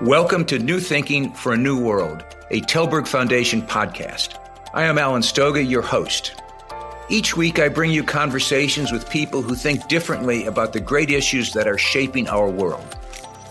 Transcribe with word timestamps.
Welcome 0.00 0.46
to 0.46 0.58
New 0.58 0.80
Thinking 0.80 1.30
for 1.34 1.52
a 1.52 1.58
New 1.58 1.78
World, 1.78 2.24
a 2.50 2.62
Tällberg 2.62 3.06
Foundation 3.06 3.60
podcast. 3.60 4.38
I 4.72 4.84
am 4.84 4.96
Alan 4.96 5.22
Stoga, 5.22 5.62
your 5.62 5.82
host. 5.82 6.40
Each 7.10 7.36
week, 7.36 7.58
I 7.58 7.68
bring 7.68 7.90
you 7.90 8.02
conversations 8.02 8.90
with 8.90 9.10
people 9.10 9.42
who 9.42 9.54
think 9.54 9.86
differently 9.88 10.46
about 10.46 10.72
the 10.72 10.80
great 10.80 11.10
issues 11.10 11.52
that 11.52 11.68
are 11.68 11.76
shaping 11.76 12.28
our 12.28 12.48
world 12.48 12.96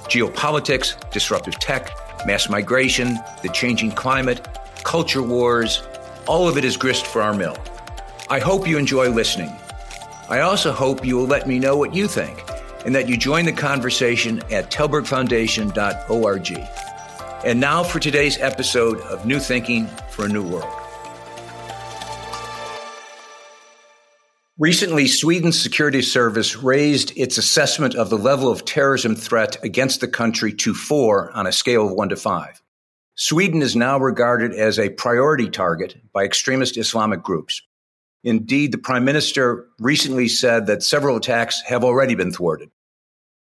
geopolitics, 0.05 0.95
disruptive 1.11 1.59
tech, 1.59 1.91
mass 2.25 2.49
migration, 2.49 3.19
the 3.43 3.49
changing 3.49 3.91
climate, 3.91 4.47
culture 4.83 5.21
wars. 5.21 5.83
All 6.25 6.47
of 6.47 6.57
it 6.57 6.65
is 6.65 6.77
grist 6.77 7.05
for 7.05 7.21
our 7.21 7.35
mill. 7.35 7.57
I 8.31 8.39
hope 8.39 8.67
you 8.67 8.79
enjoy 8.79 9.09
listening. 9.09 9.55
I 10.29 10.39
also 10.39 10.71
hope 10.71 11.05
you 11.05 11.15
will 11.15 11.27
let 11.27 11.47
me 11.47 11.59
know 11.59 11.77
what 11.77 11.93
you 11.93 12.07
think 12.07 12.43
and 12.85 12.95
that 12.95 13.07
you 13.07 13.17
join 13.17 13.45
the 13.45 13.51
conversation 13.51 14.41
at 14.51 14.71
tallbergfoundation.org. 14.71 16.69
And 17.45 17.59
now 17.59 17.83
for 17.83 17.99
today's 17.99 18.37
episode 18.39 18.99
of 19.01 19.25
New 19.25 19.39
Thinking 19.39 19.87
for 20.09 20.25
a 20.25 20.29
New 20.29 20.43
World. 20.43 20.83
Recently, 24.59 25.07
Sweden's 25.07 25.59
security 25.59 26.03
service 26.03 26.55
raised 26.55 27.11
its 27.17 27.39
assessment 27.39 27.95
of 27.95 28.11
the 28.11 28.17
level 28.17 28.51
of 28.51 28.65
terrorism 28.65 29.15
threat 29.15 29.57
against 29.63 29.99
the 29.99 30.07
country 30.07 30.53
to 30.53 30.75
four 30.75 31.31
on 31.31 31.47
a 31.47 31.51
scale 31.51 31.87
of 31.87 31.91
one 31.91 32.09
to 32.09 32.15
five. 32.15 32.61
Sweden 33.15 33.61
is 33.61 33.75
now 33.75 33.99
regarded 33.99 34.53
as 34.53 34.77
a 34.77 34.89
priority 34.89 35.49
target 35.49 35.95
by 36.13 36.23
extremist 36.23 36.77
Islamic 36.77 37.23
groups. 37.23 37.61
Indeed, 38.23 38.71
the 38.71 38.77
prime 38.77 39.03
minister 39.03 39.67
recently 39.79 40.27
said 40.27 40.67
that 40.67 40.83
several 40.83 41.17
attacks 41.17 41.61
have 41.67 41.83
already 41.83 42.15
been 42.15 42.31
thwarted. 42.31 42.69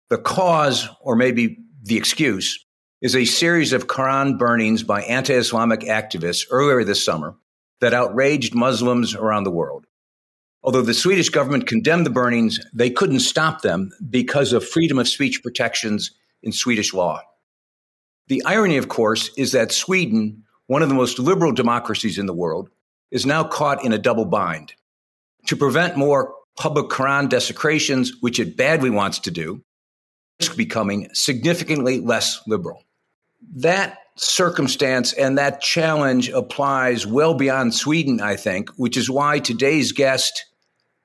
The 0.10 0.18
cause, 0.18 0.88
or 1.02 1.16
maybe 1.16 1.58
the 1.82 1.98
excuse, 1.98 2.66
is 3.02 3.16
a 3.16 3.26
series 3.26 3.74
of 3.74 3.88
Quran 3.88 4.38
burnings 4.38 4.84
by 4.84 5.02
anti 5.02 5.34
Islamic 5.34 5.82
activists 5.82 6.46
earlier 6.50 6.84
this 6.84 7.04
summer 7.04 7.36
that 7.82 7.94
outraged 7.94 8.56
Muslims 8.56 9.14
around 9.14 9.44
the 9.44 9.52
world. 9.52 9.86
Although 10.64 10.84
the 10.84 10.94
Swedish 10.94 11.30
government 11.30 11.68
condemned 11.68 12.06
the 12.06 12.10
burnings, 12.10 12.62
they 12.74 12.90
couldn't 12.90 13.20
stop 13.20 13.62
them 13.62 13.92
because 14.10 14.54
of 14.54 14.66
freedom 14.66 14.98
of 14.98 15.10
speech 15.10 15.44
protections 15.44 16.12
in 16.42 16.54
Swedish 16.54 16.94
law. 16.94 17.20
The 18.28 18.42
irony, 18.46 18.78
of 18.78 18.88
course, 18.88 19.30
is 19.36 19.52
that 19.52 19.74
Sweden, 19.74 20.44
one 20.68 20.82
of 20.82 20.88
the 20.88 20.96
most 20.96 21.20
liberal 21.20 21.52
democracies 21.52 22.18
in 22.18 22.26
the 22.26 22.34
world, 22.34 22.70
is 23.14 23.26
now 23.26 23.44
caught 23.44 23.86
in 23.86 23.94
a 23.94 23.98
double 23.98 24.26
bind. 24.26 24.74
To 25.46 25.56
prevent 25.56 25.96
more 25.96 26.34
public 26.58 26.90
Quran 26.90 27.30
desecrations, 27.30 28.12
which 28.20 28.40
it 28.40 28.58
badly 28.58 28.90
wants 28.90 29.20
to 29.20 29.32
do, 29.32 29.62
it's 30.40 30.50
becoming 30.50 31.08
significantly 31.14 32.02
less 32.02 32.42
liberal. 32.48 32.84
That 33.56 34.00
circumstance 34.16 35.14
and 35.14 35.38
that 35.38 35.62
challenge 35.62 36.30
applies 36.30 37.06
well 37.06 37.36
beyond 37.36 37.76
Sweden, 37.76 38.20
I 38.20 38.36
think, 38.36 38.70
which 38.72 38.98
is 38.98 39.10
why 39.10 39.40
today's 39.40 39.92
guest, 39.92 40.46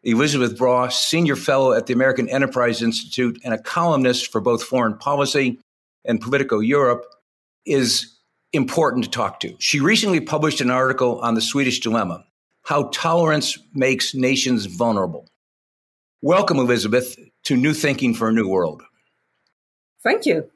Elisabeth 0.02 0.56
Braw, 0.56 0.88
senior 0.88 1.36
fellow 1.36 1.72
at 1.72 1.86
the 1.86 1.92
American 1.92 2.28
Enterprise 2.28 2.80
Institute 2.80 3.38
and 3.44 3.52
a 3.52 3.62
columnist 3.62 4.32
for 4.32 4.40
both 4.40 4.62
foreign 4.62 4.96
policy 4.96 5.58
and 6.06 6.20
Politico 6.20 6.60
Europe, 6.60 7.04
is 7.66 8.17
important 8.52 9.04
to 9.04 9.10
talk 9.10 9.40
to. 9.40 9.54
She 9.58 9.80
recently 9.80 10.20
published 10.20 10.60
an 10.60 10.70
article 10.70 11.20
on 11.20 11.34
the 11.34 11.40
Swedish 11.40 11.80
dilemma 11.80 12.24
how 12.64 12.90
tolerance 12.92 13.58
makes 13.72 14.14
nations 14.14 14.66
vulnerable. 14.66 15.26
Welcome, 16.20 16.58
Elisabeth, 16.58 17.16
to 17.44 17.56
New 17.56 17.72
Thinking 17.72 18.12
for 18.12 18.28
a 18.28 18.32
New 18.32 18.46
World. 18.46 18.82
Thank 20.02 20.26
you. 20.26 20.50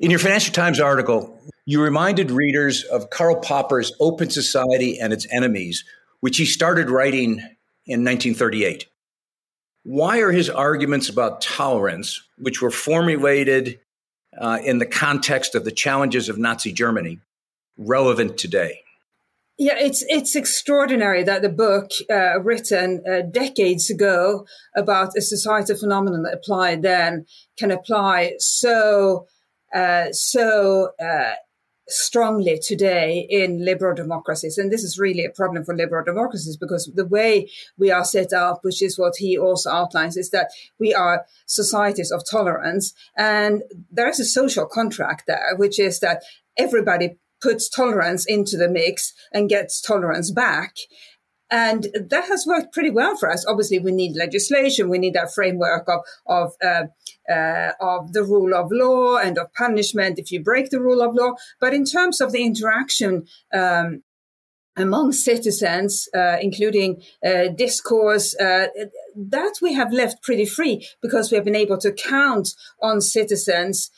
In 0.00 0.10
your 0.10 0.18
Financial 0.18 0.54
Times 0.54 0.80
article, 0.80 1.38
you 1.66 1.82
reminded 1.82 2.30
readers 2.30 2.82
of 2.84 3.10
Karl 3.10 3.40
Popper's 3.40 3.92
Open 4.00 4.30
Society 4.30 4.98
and 4.98 5.12
Its 5.12 5.26
Enemies, 5.30 5.84
which 6.20 6.38
he 6.38 6.46
started 6.46 6.88
writing 6.88 7.32
in 7.86 8.04
1938. 8.04 8.86
Why 9.82 10.20
are 10.20 10.32
his 10.32 10.48
arguments 10.48 11.08
about 11.08 11.40
tolerance, 11.42 12.22
which 12.38 12.62
were 12.62 12.70
formulated 12.70 13.80
uh, 14.38 14.58
in 14.64 14.78
the 14.78 14.86
context 14.86 15.54
of 15.54 15.64
the 15.64 15.72
challenges 15.72 16.28
of 16.28 16.38
Nazi 16.38 16.72
Germany 16.72 17.20
relevant 17.76 18.38
today? 18.38 18.82
Yeah, 19.58 19.78
it's 19.78 20.04
it's 20.08 20.36
extraordinary 20.36 21.22
that 21.22 21.40
the 21.40 21.48
book 21.48 21.90
uh, 22.10 22.40
written 22.40 23.02
uh, 23.10 23.22
decades 23.22 23.88
ago 23.88 24.46
about 24.76 25.16
a 25.16 25.22
societal 25.22 25.76
phenomenon 25.76 26.24
that 26.24 26.34
applied 26.34 26.82
then 26.82 27.24
can 27.58 27.70
apply 27.70 28.34
so 28.38 29.26
uh, 29.74 30.12
so 30.12 30.90
uh, 31.00 31.32
strongly 31.88 32.58
today 32.58 33.26
in 33.30 33.64
liberal 33.64 33.94
democracies. 33.94 34.58
And 34.58 34.72
this 34.72 34.82
is 34.82 34.98
really 34.98 35.24
a 35.24 35.30
problem 35.30 35.64
for 35.64 35.76
liberal 35.76 36.04
democracies 36.04 36.56
because 36.56 36.90
the 36.94 37.06
way 37.06 37.48
we 37.78 37.90
are 37.90 38.04
set 38.04 38.32
up, 38.32 38.60
which 38.62 38.82
is 38.82 38.98
what 38.98 39.14
he 39.18 39.38
also 39.38 39.70
outlines, 39.70 40.16
is 40.16 40.30
that 40.30 40.50
we 40.80 40.94
are 40.94 41.24
societies 41.46 42.10
of 42.10 42.22
tolerance. 42.28 42.92
And 43.16 43.62
there 43.90 44.08
is 44.08 44.20
a 44.20 44.24
social 44.24 44.66
contract 44.66 45.24
there, 45.26 45.54
which 45.56 45.78
is 45.78 46.00
that 46.00 46.22
everybody 46.56 47.18
puts 47.40 47.68
tolerance 47.68 48.24
into 48.26 48.56
the 48.56 48.68
mix 48.68 49.12
and 49.32 49.48
gets 49.48 49.80
tolerance 49.80 50.30
back. 50.30 50.74
And 51.50 51.86
that 51.94 52.24
has 52.26 52.44
worked 52.46 52.72
pretty 52.72 52.90
well 52.90 53.16
for 53.16 53.30
us. 53.30 53.46
Obviously, 53.46 53.78
we 53.78 53.92
need 53.92 54.16
legislation. 54.16 54.88
We 54.88 54.98
need 54.98 55.14
that 55.14 55.32
framework 55.32 55.88
of, 55.88 56.00
of, 56.26 56.54
uh, 56.62 56.86
uh, 57.32 57.72
of 57.80 58.12
the 58.12 58.24
rule 58.24 58.54
of 58.54 58.70
law 58.72 59.18
and 59.18 59.38
of 59.38 59.52
punishment 59.54 60.18
if 60.18 60.32
you 60.32 60.42
break 60.42 60.70
the 60.70 60.80
rule 60.80 61.02
of 61.02 61.14
law. 61.14 61.34
But 61.60 61.72
in 61.72 61.84
terms 61.84 62.20
of 62.20 62.32
the 62.32 62.42
interaction, 62.44 63.26
um, 63.52 64.02
among 64.76 65.12
citizens, 65.12 66.08
uh, 66.14 66.36
including 66.40 67.02
uh, 67.24 67.48
discourse, 67.48 68.36
uh, 68.38 68.66
that 69.14 69.54
we 69.62 69.72
have 69.72 69.92
left 69.92 70.22
pretty 70.22 70.44
free 70.44 70.86
because 71.00 71.30
we 71.30 71.36
have 71.36 71.44
been 71.44 71.56
able 71.56 71.78
to 71.78 71.92
count 71.92 72.50
on 72.82 73.00
citizens 73.00 73.90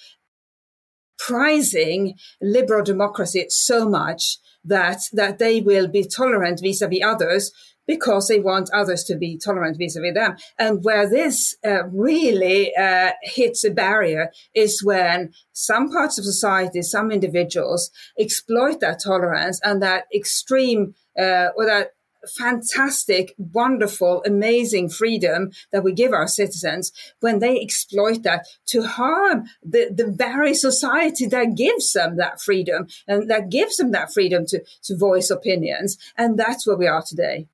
prizing 1.18 2.14
liberal 2.40 2.84
democracy 2.84 3.44
so 3.48 3.88
much 3.88 4.38
that 4.64 5.00
that 5.12 5.38
they 5.38 5.60
will 5.60 5.88
be 5.88 6.06
tolerant 6.06 6.60
vis-a-vis 6.62 7.02
others 7.04 7.52
because 7.88 8.28
they 8.28 8.38
want 8.38 8.70
others 8.72 9.02
to 9.02 9.16
be 9.16 9.38
tolerant 9.38 9.78
vis-a-vis 9.78 10.14
them. 10.14 10.36
And 10.58 10.84
where 10.84 11.08
this 11.08 11.56
uh, 11.66 11.86
really 11.88 12.72
uh, 12.76 13.12
hits 13.22 13.64
a 13.64 13.70
barrier 13.70 14.30
is 14.54 14.84
when 14.84 15.32
some 15.52 15.90
parts 15.90 16.18
of 16.18 16.24
society, 16.24 16.82
some 16.82 17.10
individuals 17.10 17.90
exploit 18.20 18.80
that 18.80 19.00
tolerance 19.02 19.58
and 19.64 19.82
that 19.82 20.04
extreme 20.14 20.94
uh, 21.18 21.48
or 21.56 21.64
that 21.64 21.92
fantastic, 22.26 23.34
wonderful, 23.38 24.22
amazing 24.26 24.88
freedom 24.88 25.50
that 25.72 25.84
we 25.84 25.92
give 25.92 26.12
our 26.12 26.26
citizens 26.26 26.92
when 27.20 27.38
they 27.38 27.60
exploit 27.60 28.22
that 28.22 28.46
to 28.66 28.82
harm 28.82 29.44
the, 29.62 29.90
the 29.94 30.10
very 30.10 30.54
society 30.54 31.26
that 31.26 31.56
gives 31.56 31.92
them 31.92 32.16
that 32.16 32.40
freedom 32.40 32.86
and 33.06 33.30
that 33.30 33.50
gives 33.50 33.76
them 33.76 33.92
that 33.92 34.12
freedom 34.12 34.46
to, 34.46 34.62
to 34.82 34.96
voice 34.96 35.30
opinions. 35.30 35.96
And 36.16 36.38
that's 36.38 36.66
where 36.66 36.76
we 36.76 36.86
are 36.86 37.02
today. 37.02 37.46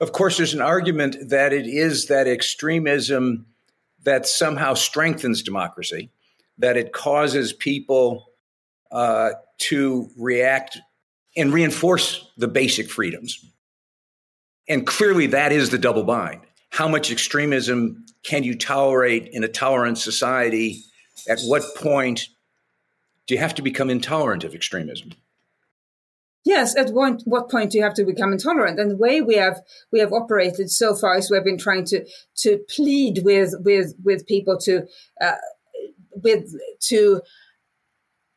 Of 0.00 0.12
course, 0.12 0.36
there's 0.36 0.54
an 0.54 0.60
argument 0.60 1.28
that 1.28 1.52
it 1.52 1.66
is 1.66 2.06
that 2.06 2.26
extremism 2.26 3.46
that 4.02 4.26
somehow 4.26 4.74
strengthens 4.74 5.42
democracy, 5.42 6.10
that 6.58 6.76
it 6.76 6.92
causes 6.92 7.52
people 7.52 8.32
uh, 8.90 9.30
to 9.58 10.10
react 10.16 10.78
and 11.36 11.52
reinforce 11.52 12.30
the 12.36 12.48
basic 12.48 12.90
freedoms. 12.90 13.44
And 14.68 14.86
clearly, 14.86 15.26
that 15.28 15.52
is 15.52 15.70
the 15.70 15.78
double 15.78 16.04
bind. 16.04 16.40
How 16.70 16.88
much 16.88 17.10
extremism 17.10 18.04
can 18.24 18.44
you 18.44 18.56
tolerate 18.56 19.28
in 19.32 19.44
a 19.44 19.48
tolerant 19.48 19.98
society? 19.98 20.82
At 21.28 21.40
what 21.42 21.62
point 21.76 22.28
do 23.26 23.34
you 23.34 23.40
have 23.40 23.54
to 23.56 23.62
become 23.62 23.90
intolerant 23.90 24.44
of 24.44 24.54
extremism? 24.54 25.12
Yes, 26.44 26.76
at 26.76 26.90
one, 26.90 27.20
what 27.24 27.50
point 27.50 27.70
do 27.70 27.78
you 27.78 27.84
have 27.84 27.94
to 27.94 28.04
become 28.04 28.32
intolerant? 28.32 28.80
And 28.80 28.90
the 28.90 28.96
way 28.96 29.20
we 29.20 29.36
have 29.36 29.60
we 29.92 30.00
have 30.00 30.12
operated 30.12 30.70
so 30.70 30.94
far 30.94 31.16
is 31.16 31.30
we've 31.30 31.44
been 31.44 31.58
trying 31.58 31.84
to 31.86 32.04
to 32.38 32.58
plead 32.74 33.20
with 33.22 33.54
with 33.60 33.94
with 34.02 34.26
people 34.26 34.58
to 34.58 34.86
uh, 35.20 35.36
with 36.22 36.52
to 36.88 37.22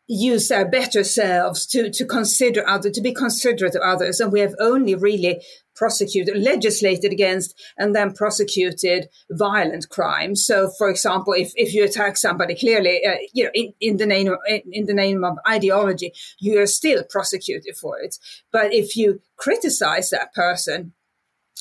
use 0.07 0.47
their 0.49 0.69
better 0.69 1.03
selves 1.03 1.65
to 1.65 1.89
to 1.89 2.05
consider 2.05 2.67
other 2.67 2.89
to 2.91 3.01
be 3.01 3.13
considerate 3.13 3.75
of 3.75 3.81
others, 3.81 4.19
and 4.19 4.31
we 4.31 4.39
have 4.39 4.55
only 4.59 4.95
really 4.95 5.41
prosecuted, 5.75 6.37
legislated 6.37 7.11
against, 7.11 7.53
and 7.77 7.95
then 7.95 8.13
prosecuted 8.13 9.09
violent 9.31 9.89
crimes. 9.89 10.45
So, 10.45 10.69
for 10.77 10.89
example, 10.89 11.33
if, 11.33 11.51
if 11.55 11.73
you 11.73 11.83
attack 11.83 12.17
somebody 12.17 12.55
clearly, 12.55 13.05
uh, 13.05 13.15
you 13.33 13.43
know, 13.43 13.51
in, 13.53 13.73
in 13.81 13.97
the 13.97 14.05
name 14.05 14.29
of, 14.29 14.39
in 14.47 14.85
the 14.85 14.93
name 14.93 15.23
of 15.23 15.37
ideology, 15.47 16.13
you 16.39 16.59
are 16.59 16.67
still 16.67 17.03
prosecuted 17.03 17.75
for 17.75 17.99
it. 17.99 18.17
But 18.51 18.73
if 18.73 18.95
you 18.95 19.21
criticize 19.35 20.09
that 20.11 20.33
person, 20.33 20.93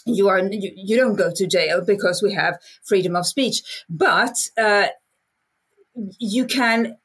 you 0.06 0.28
are 0.28 0.38
you, 0.38 0.70
you 0.76 0.96
don't 0.96 1.16
go 1.16 1.32
to 1.34 1.46
jail 1.46 1.82
because 1.84 2.22
we 2.22 2.34
have 2.34 2.58
freedom 2.84 3.16
of 3.16 3.26
speech. 3.26 3.62
But 3.88 4.36
uh, 4.56 4.88
you 6.18 6.46
can 6.46 6.96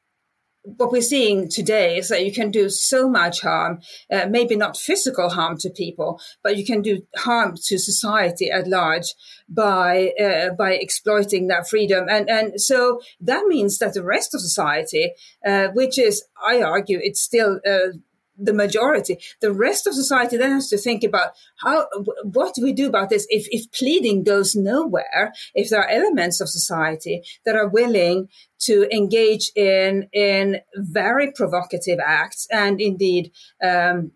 what 0.62 0.92
we're 0.92 1.02
seeing 1.02 1.48
today 1.48 1.96
is 1.96 2.08
that 2.08 2.24
you 2.24 2.32
can 2.32 2.50
do 2.50 2.68
so 2.68 3.08
much 3.08 3.40
harm, 3.40 3.80
uh, 4.12 4.26
maybe 4.28 4.56
not 4.56 4.76
physical 4.76 5.30
harm 5.30 5.56
to 5.58 5.70
people, 5.70 6.20
but 6.42 6.56
you 6.56 6.64
can 6.64 6.82
do 6.82 7.02
harm 7.16 7.56
to 7.64 7.78
society 7.78 8.50
at 8.50 8.68
large 8.68 9.14
by 9.48 10.12
uh, 10.20 10.50
by 10.50 10.72
exploiting 10.72 11.48
that 11.48 11.68
freedom. 11.68 12.06
And 12.08 12.28
and 12.28 12.60
so 12.60 13.00
that 13.20 13.46
means 13.46 13.78
that 13.78 13.94
the 13.94 14.04
rest 14.04 14.34
of 14.34 14.40
society, 14.40 15.12
uh, 15.46 15.68
which 15.68 15.98
is, 15.98 16.24
I 16.46 16.62
argue, 16.62 17.00
it's 17.02 17.20
still 17.20 17.60
uh, 17.66 17.96
the 18.40 18.52
majority. 18.52 19.18
The 19.40 19.52
rest 19.52 19.86
of 19.86 19.94
society 19.94 20.36
then 20.36 20.52
has 20.52 20.68
to 20.68 20.78
think 20.78 21.04
about 21.04 21.32
how, 21.56 21.86
what 22.22 22.54
do 22.54 22.62
we 22.62 22.72
do 22.72 22.86
about 22.86 23.10
this? 23.10 23.26
If, 23.30 23.46
if 23.50 23.70
pleading 23.72 24.24
goes 24.24 24.54
nowhere, 24.54 25.32
if 25.54 25.70
there 25.70 25.80
are 25.80 25.88
elements 25.88 26.40
of 26.40 26.48
society 26.48 27.22
that 27.44 27.56
are 27.56 27.68
willing 27.68 28.28
to 28.60 28.88
engage 28.94 29.50
in, 29.56 30.08
in 30.12 30.60
very 30.74 31.32
provocative 31.32 31.98
acts 32.04 32.46
and 32.50 32.80
indeed, 32.80 33.32
um, 33.62 34.12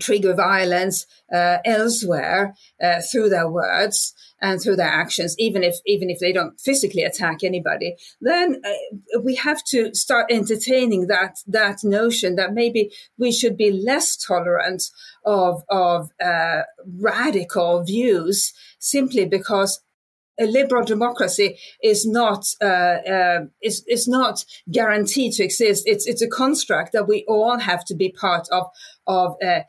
trigger 0.00 0.34
violence 0.34 1.06
uh, 1.32 1.58
elsewhere 1.64 2.54
uh, 2.82 3.00
through 3.00 3.28
their 3.28 3.48
words 3.48 4.14
and 4.40 4.60
through 4.60 4.76
their 4.76 4.88
actions, 4.88 5.34
even 5.38 5.62
if 5.62 5.76
even 5.86 6.10
if 6.10 6.18
they 6.18 6.32
don't 6.32 6.60
physically 6.60 7.02
attack 7.02 7.42
anybody, 7.42 7.96
then 8.20 8.60
uh, 8.64 9.20
we 9.20 9.34
have 9.34 9.62
to 9.64 9.94
start 9.94 10.26
entertaining 10.30 11.06
that 11.06 11.38
that 11.46 11.78
notion 11.82 12.36
that 12.36 12.52
maybe 12.52 12.92
we 13.18 13.32
should 13.32 13.56
be 13.56 13.70
less 13.70 14.16
tolerant 14.16 14.84
of 15.24 15.62
of 15.68 16.10
uh, 16.22 16.62
radical 16.98 17.82
views 17.82 18.52
simply 18.78 19.24
because 19.24 19.80
a 20.38 20.46
liberal 20.46 20.84
democracy 20.84 21.58
is 21.82 22.06
not 22.06 22.46
uh, 22.60 22.98
uh, 23.10 23.40
is 23.62 23.84
is 23.86 24.06
not 24.06 24.44
guaranteed 24.70 25.32
to 25.32 25.44
exist. 25.44 25.84
It's 25.86 26.06
it's 26.06 26.22
a 26.22 26.28
construct 26.28 26.92
that 26.92 27.08
we 27.08 27.24
all 27.26 27.58
have 27.58 27.84
to 27.86 27.94
be 27.94 28.10
part 28.10 28.46
of 28.52 28.66
of 29.06 29.36
uh, 29.44 29.60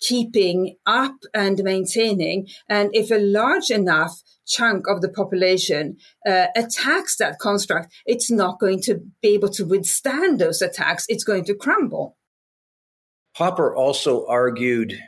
keeping 0.00 0.76
up 0.86 1.16
and 1.34 1.62
maintaining. 1.62 2.48
And 2.68 2.90
if 2.92 3.10
a 3.10 3.18
large 3.18 3.70
enough 3.70 4.22
chunk 4.46 4.88
of 4.88 5.00
the 5.00 5.08
population 5.08 5.96
uh, 6.26 6.46
attacks 6.54 7.16
that 7.16 7.38
construct, 7.38 7.92
it's 8.04 8.30
not 8.30 8.60
going 8.60 8.80
to 8.82 9.00
be 9.22 9.28
able 9.28 9.48
to 9.50 9.64
withstand 9.64 10.38
those 10.38 10.62
attacks. 10.62 11.06
It's 11.08 11.24
going 11.24 11.44
to 11.44 11.54
crumble. 11.54 12.16
Popper 13.34 13.74
also 13.74 14.26
argued 14.26 14.98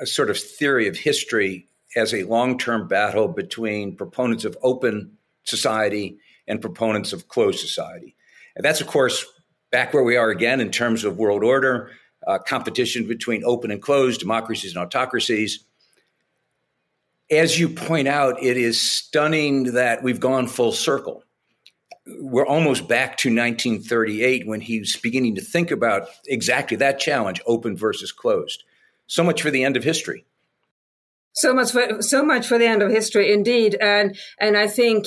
a 0.00 0.06
sort 0.06 0.30
of 0.30 0.38
theory 0.38 0.88
of 0.88 0.96
history 0.96 1.66
as 1.96 2.14
a 2.14 2.24
long 2.24 2.58
term 2.58 2.88
battle 2.88 3.28
between 3.28 3.96
proponents 3.96 4.44
of 4.44 4.56
open 4.62 5.16
society 5.44 6.18
and 6.46 6.60
proponents 6.60 7.12
of 7.12 7.28
closed 7.28 7.58
society. 7.58 8.16
And 8.56 8.64
that's, 8.64 8.80
of 8.80 8.86
course, 8.86 9.24
back 9.70 9.94
where 9.94 10.02
we 10.02 10.16
are 10.16 10.30
again 10.30 10.60
in 10.60 10.70
terms 10.70 11.04
of 11.04 11.16
world 11.16 11.44
order, 11.44 11.90
uh, 12.26 12.38
competition 12.38 13.06
between 13.06 13.42
open 13.44 13.70
and 13.70 13.80
closed, 13.80 14.20
democracies 14.20 14.74
and 14.74 14.84
autocracies. 14.84 15.64
As 17.30 17.58
you 17.58 17.68
point 17.68 18.08
out, 18.08 18.42
it 18.42 18.56
is 18.56 18.80
stunning 18.80 19.74
that 19.74 20.02
we've 20.02 20.20
gone 20.20 20.46
full 20.46 20.72
circle. 20.72 21.22
We're 22.18 22.46
almost 22.46 22.88
back 22.88 23.16
to 23.18 23.28
1938 23.28 24.46
when 24.46 24.60
he's 24.60 24.96
beginning 24.96 25.36
to 25.36 25.40
think 25.40 25.70
about 25.70 26.08
exactly 26.26 26.76
that 26.78 26.98
challenge 26.98 27.40
open 27.46 27.76
versus 27.76 28.10
closed. 28.10 28.64
So 29.06 29.22
much 29.22 29.42
for 29.42 29.50
the 29.50 29.62
end 29.62 29.76
of 29.76 29.84
history. 29.84 30.24
So 31.32 31.54
much 31.54 31.70
for 31.70 32.02
so 32.02 32.24
much 32.24 32.46
for 32.46 32.58
the 32.58 32.66
end 32.66 32.82
of 32.82 32.90
history, 32.90 33.32
indeed, 33.32 33.76
and 33.80 34.18
and 34.40 34.56
I 34.56 34.66
think 34.66 35.06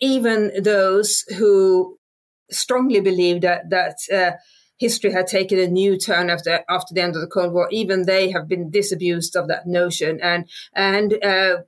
even 0.00 0.62
those 0.62 1.24
who 1.36 1.98
strongly 2.50 3.00
believe 3.00 3.42
that 3.42 3.68
that 3.70 3.96
uh, 4.12 4.36
history 4.78 5.12
had 5.12 5.26
taken 5.26 5.58
a 5.58 5.66
new 5.66 5.98
turn 5.98 6.30
after 6.30 6.64
after 6.68 6.94
the 6.94 7.00
end 7.00 7.14
of 7.14 7.22
the 7.22 7.28
Cold 7.28 7.52
War. 7.52 7.68
Even 7.70 8.06
they 8.06 8.30
have 8.30 8.48
been 8.48 8.70
disabused 8.70 9.36
of 9.36 9.48
that 9.48 9.66
notion, 9.66 10.20
and 10.20 10.48
and 10.74 11.22
uh, 11.24 11.58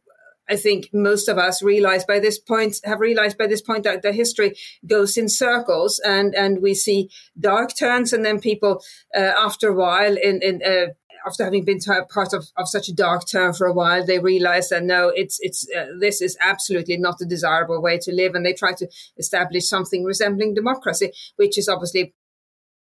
I 0.48 0.56
think 0.56 0.90
most 0.92 1.28
of 1.28 1.38
us 1.38 1.62
realize 1.62 2.04
by 2.04 2.20
this 2.20 2.38
point 2.38 2.76
have 2.84 3.00
realized 3.00 3.38
by 3.38 3.46
this 3.46 3.62
point 3.62 3.84
that 3.84 4.02
the 4.02 4.12
history 4.12 4.54
goes 4.86 5.16
in 5.16 5.28
circles, 5.28 6.00
and 6.04 6.34
and 6.34 6.62
we 6.62 6.74
see 6.74 7.10
dark 7.38 7.76
turns, 7.76 8.12
and 8.12 8.24
then 8.24 8.40
people 8.40 8.82
uh, 9.16 9.32
after 9.36 9.68
a 9.68 9.74
while 9.74 10.16
in 10.16 10.42
in. 10.42 10.62
Uh, 10.62 10.92
after 11.26 11.42
having 11.42 11.64
been 11.64 11.80
part 11.80 12.32
of, 12.32 12.46
of 12.56 12.68
such 12.68 12.88
a 12.88 12.94
dark 12.94 13.26
turn 13.28 13.52
for 13.52 13.66
a 13.66 13.72
while, 13.72 14.06
they 14.06 14.20
realize 14.20 14.68
that 14.68 14.84
no, 14.84 15.08
it's 15.08 15.38
it's 15.40 15.66
uh, 15.76 15.86
this 15.98 16.22
is 16.22 16.36
absolutely 16.40 16.96
not 16.96 17.20
a 17.20 17.24
desirable 17.24 17.82
way 17.82 17.98
to 17.98 18.12
live, 18.12 18.36
and 18.36 18.46
they 18.46 18.52
try 18.52 18.72
to 18.74 18.86
establish 19.18 19.68
something 19.68 20.04
resembling 20.04 20.54
democracy, 20.54 21.10
which 21.34 21.58
is 21.58 21.68
obviously 21.68 22.14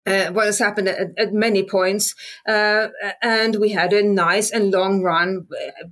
uh, 0.06 0.32
what 0.32 0.46
has 0.46 0.60
happened 0.60 0.88
at, 0.88 1.10
at 1.18 1.34
many 1.34 1.64
points. 1.64 2.16
Uh, 2.48 2.88
and 3.22 3.58
we 3.60 3.70
had 3.70 3.94
a 3.94 4.04
nice 4.04 4.52
and 4.52 4.72
long 4.72 5.02
run 5.02 5.48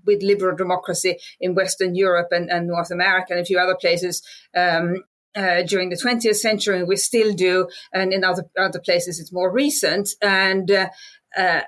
with 0.05 0.21
liberal 0.23 0.55
democracy 0.55 1.17
in 1.39 1.55
Western 1.55 1.95
Europe 1.95 2.29
and, 2.31 2.49
and 2.49 2.67
North 2.67 2.91
America 2.91 3.27
and 3.31 3.39
a 3.41 3.45
few 3.45 3.59
other 3.59 3.75
places. 3.75 4.21
Um, 4.55 5.03
uh, 5.35 5.63
during 5.63 5.89
the 5.89 5.95
20th 5.95 6.35
century, 6.35 6.83
we 6.83 6.95
still 6.95 7.33
do, 7.33 7.67
and 7.91 8.13
in 8.13 8.23
other 8.23 8.43
other 8.55 8.79
places 8.79 9.19
it's 9.19 9.33
more 9.33 9.51
recent. 9.51 10.09
And 10.21 10.69
uh, 10.69 10.89
uh, 11.35 11.61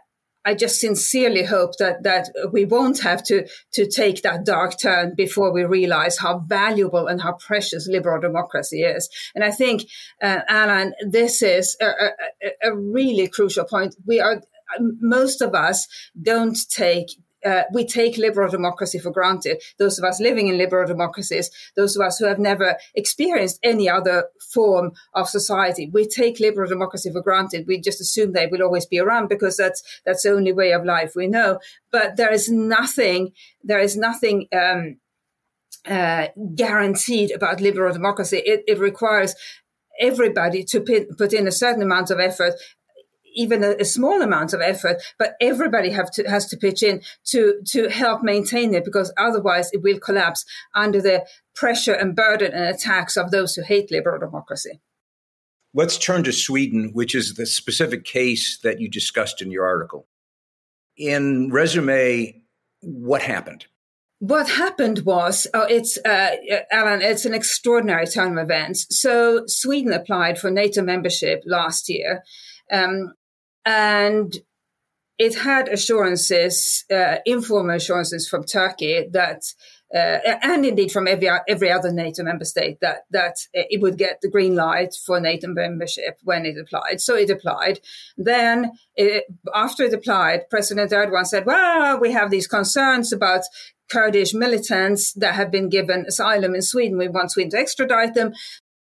I 0.45 0.53
just 0.53 0.79
sincerely 0.79 1.43
hope 1.43 1.77
that 1.77 2.03
that 2.03 2.29
we 2.51 2.65
won't 2.65 3.01
have 3.01 3.23
to 3.23 3.47
to 3.73 3.87
take 3.87 4.21
that 4.21 4.45
dark 4.45 4.79
turn 4.79 5.15
before 5.15 5.51
we 5.51 5.63
realize 5.63 6.17
how 6.17 6.39
valuable 6.39 7.07
and 7.07 7.21
how 7.21 7.33
precious 7.33 7.87
liberal 7.87 8.21
democracy 8.21 8.83
is. 8.83 9.09
And 9.33 9.43
I 9.43 9.51
think, 9.51 9.83
uh, 10.21 10.41
Alan, 10.47 10.93
this 11.07 11.41
is 11.41 11.75
a, 11.81 11.85
a, 11.85 12.69
a 12.69 12.75
really 12.75 13.27
crucial 13.27 13.65
point. 13.65 13.95
We 14.05 14.19
are 14.19 14.41
most 14.79 15.41
of 15.41 15.53
us 15.53 15.87
don't 16.21 16.57
take 16.69 17.09
uh, 17.45 17.63
we 17.71 17.85
take 17.85 18.17
liberal 18.17 18.49
democracy 18.49 18.97
for 18.97 19.11
granted. 19.11 19.61
Those 19.77 19.99
of 19.99 20.03
us 20.03 20.19
living 20.19 20.47
in 20.47 20.57
liberal 20.57 20.87
democracies, 20.87 21.51
those 21.75 21.95
of 21.95 22.01
us 22.01 22.17
who 22.17 22.25
have 22.25 22.39
never 22.39 22.77
experienced 22.95 23.59
any 23.63 23.87
other 23.87 24.29
form 24.51 24.93
of 25.13 25.29
society, 25.29 25.89
we 25.93 26.07
take 26.07 26.39
liberal 26.39 26.67
democracy 26.67 27.11
for 27.11 27.21
granted. 27.21 27.67
We 27.67 27.79
just 27.79 28.01
assume 28.01 28.33
they 28.33 28.47
will 28.47 28.63
always 28.63 28.85
be 28.85 28.99
around 28.99 29.29
because 29.29 29.57
that's 29.57 29.83
that's 30.05 30.23
the 30.23 30.31
only 30.31 30.53
way 30.53 30.71
of 30.71 30.85
life 30.85 31.13
we 31.15 31.27
know. 31.27 31.59
But 31.91 32.17
there 32.17 32.33
is 32.33 32.49
nothing. 32.49 33.31
There 33.63 33.79
is 33.79 33.95
nothing. 33.95 34.47
Um, 34.51 34.97
uh, 35.87 36.29
guaranteed 36.55 37.29
about 37.29 37.61
liberal 37.61 37.93
democracy. 37.93 38.37
It, 38.37 38.63
it 38.67 38.79
requires 38.79 39.35
everybody 39.99 40.63
to 40.63 40.81
put 41.15 41.31
in 41.31 41.47
a 41.47 41.51
certain 41.51 41.83
amount 41.83 42.09
of 42.09 42.19
effort 42.19 42.55
even 43.35 43.63
a, 43.63 43.71
a, 43.79 43.85
small 43.85 44.21
amount 44.21 44.53
of 44.53 44.61
effort, 44.61 45.01
but 45.19 45.35
everybody 45.39 45.91
have 45.91 46.11
to, 46.11 46.23
has 46.23 46.45
to 46.47 46.57
pitch 46.57 46.81
in 46.81 47.01
to, 47.25 47.61
to 47.65 47.89
help 47.89 48.23
maintain 48.23 48.73
it 48.73 48.85
because 48.85 49.13
otherwise 49.17 49.69
it 49.73 49.81
will 49.83 49.99
collapse 49.99 50.45
under 50.73 51.01
the 51.01 51.25
pressure 51.55 51.93
and 51.93 52.15
burden 52.15 52.53
and 52.53 52.65
attacks 52.65 53.17
of 53.17 53.31
those 53.31 53.55
who 53.55 53.63
hate 53.63 53.91
liberal 53.91 54.19
democracy. 54.19 54.81
Let's 55.73 55.97
turn 55.97 56.23
to 56.23 56.31
Sweden, 56.31 56.91
which 56.93 57.13
is 57.13 57.33
the 57.33 57.45
specific 57.45 58.05
case 58.05 58.57
that 58.63 58.79
you 58.79 58.89
discussed 58.89 59.41
in 59.41 59.51
your 59.51 59.65
article. 59.65 60.07
In 60.97 61.51
Resumé, 61.51 62.41
what 62.81 63.21
happened? 63.21 63.65
what 64.19 64.49
happened 64.49 64.99
was 64.99 65.45
oh, 65.53 65.63
it's 65.63 65.97
uh, 66.05 66.31
alan 66.71 67.01
it's 67.01 67.25
an 67.25 67.33
extraordinary 67.33 68.07
turn 68.07 68.37
of 68.37 68.43
events 68.43 68.87
so 68.97 69.43
sweden 69.47 69.91
applied 69.91 70.39
for 70.39 70.49
nato 70.49 70.81
membership 70.81 71.43
last 71.45 71.89
year 71.89 72.23
um, 72.71 73.13
and 73.65 74.35
it 75.17 75.35
had 75.35 75.69
assurances, 75.69 76.83
uh, 76.91 77.17
informal 77.25 77.75
assurances 77.75 78.27
from 78.27 78.43
Turkey 78.43 79.07
that, 79.11 79.43
uh, 79.93 80.19
and 80.41 80.65
indeed 80.65 80.91
from 80.91 81.07
every 81.07 81.29
every 81.47 81.71
other 81.71 81.91
NATO 81.91 82.23
member 82.23 82.43
state 82.43 82.79
that 82.81 83.03
that 83.11 83.35
it 83.53 83.81
would 83.81 83.97
get 83.97 84.19
the 84.21 84.29
green 84.29 84.55
light 84.55 84.93
for 85.05 85.21
NATO 85.21 85.47
membership 85.47 86.19
when 86.23 86.45
it 86.45 86.57
applied. 86.57 86.99
So 86.99 87.15
it 87.15 87.29
applied. 87.29 87.79
Then, 88.17 88.71
it, 88.95 89.23
after 89.53 89.83
it 89.83 89.93
applied, 89.93 90.49
President 90.49 90.91
Erdogan 90.91 91.25
said, 91.25 91.45
"Well, 91.45 91.99
we 91.99 92.11
have 92.11 92.29
these 92.29 92.47
concerns 92.47 93.13
about." 93.13 93.43
Kurdish 93.87 94.33
militants 94.33 95.13
that 95.13 95.35
have 95.35 95.51
been 95.51 95.69
given 95.69 96.05
asylum 96.07 96.55
in 96.55 96.63
Sweden. 96.63 96.97
We 96.97 97.07
want 97.07 97.29
Sweden 97.29 97.51
to 97.51 97.59
extradite 97.59 98.15
them. 98.15 98.33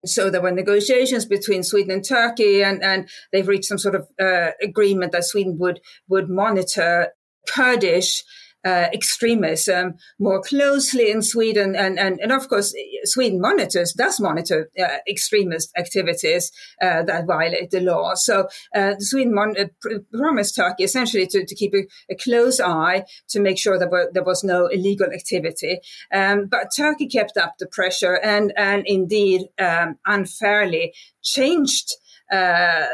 So 0.04 0.30
there 0.30 0.40
were 0.40 0.50
negotiations 0.50 1.26
between 1.26 1.62
Sweden 1.62 1.90
and 1.90 2.04
Turkey, 2.07 2.62
and, 2.62 2.83
and 2.83 3.09
they've 3.33 3.47
reached 3.47 3.66
some 3.66 3.78
sort 3.78 3.95
of 3.95 4.09
uh, 4.21 4.52
agreement 4.62 5.12
that 5.12 5.25
Sweden 5.25 5.59
would 5.59 5.80
would 6.09 6.30
monitor 6.30 7.12
Kurdish 7.47 8.25
uh, 8.64 8.88
extremism 8.93 9.95
more 10.19 10.40
closely 10.43 11.11
in 11.11 11.23
Sweden. 11.23 11.75
And, 11.75 11.99
and, 11.99 12.21
and 12.21 12.33
of 12.33 12.49
course, 12.49 12.75
Sweden 13.05 13.40
monitors, 13.40 13.93
does 13.93 14.21
monitor 14.21 14.71
uh, 14.79 14.99
extremist 15.09 15.71
activities 15.76 16.52
uh, 16.83 17.02
that 17.05 17.26
violate 17.26 17.71
the 17.71 17.81
law. 17.81 18.14
So 18.14 18.49
uh, 18.75 18.95
Sweden 18.99 19.35
mon- 19.35 19.57
uh, 19.59 19.99
promised 20.12 20.57
Turkey 20.57 20.85
essentially 20.85 21.26
to, 21.29 21.45
to 21.45 21.55
keep 21.55 21.75
a, 21.75 21.87
a, 22.11 22.17
close 22.17 22.61
eye 22.61 23.05
to 23.29 23.40
make 23.40 23.59
sure 23.59 23.79
that 23.79 24.11
there 24.12 24.25
was 24.25 24.45
no 24.45 24.67
illegal 24.67 25.07
activity. 25.07 25.81
Um, 26.12 26.47
but 26.47 26.69
Turkey 26.76 27.09
kept 27.09 27.37
up 27.37 27.55
the 27.59 27.67
pressure 27.67 28.14
and, 28.14 28.52
and 28.57 28.83
indeed 28.87 29.43
um, 29.59 29.99
unfairly 30.07 30.93
changed 31.23 31.93
uh, 32.31 32.87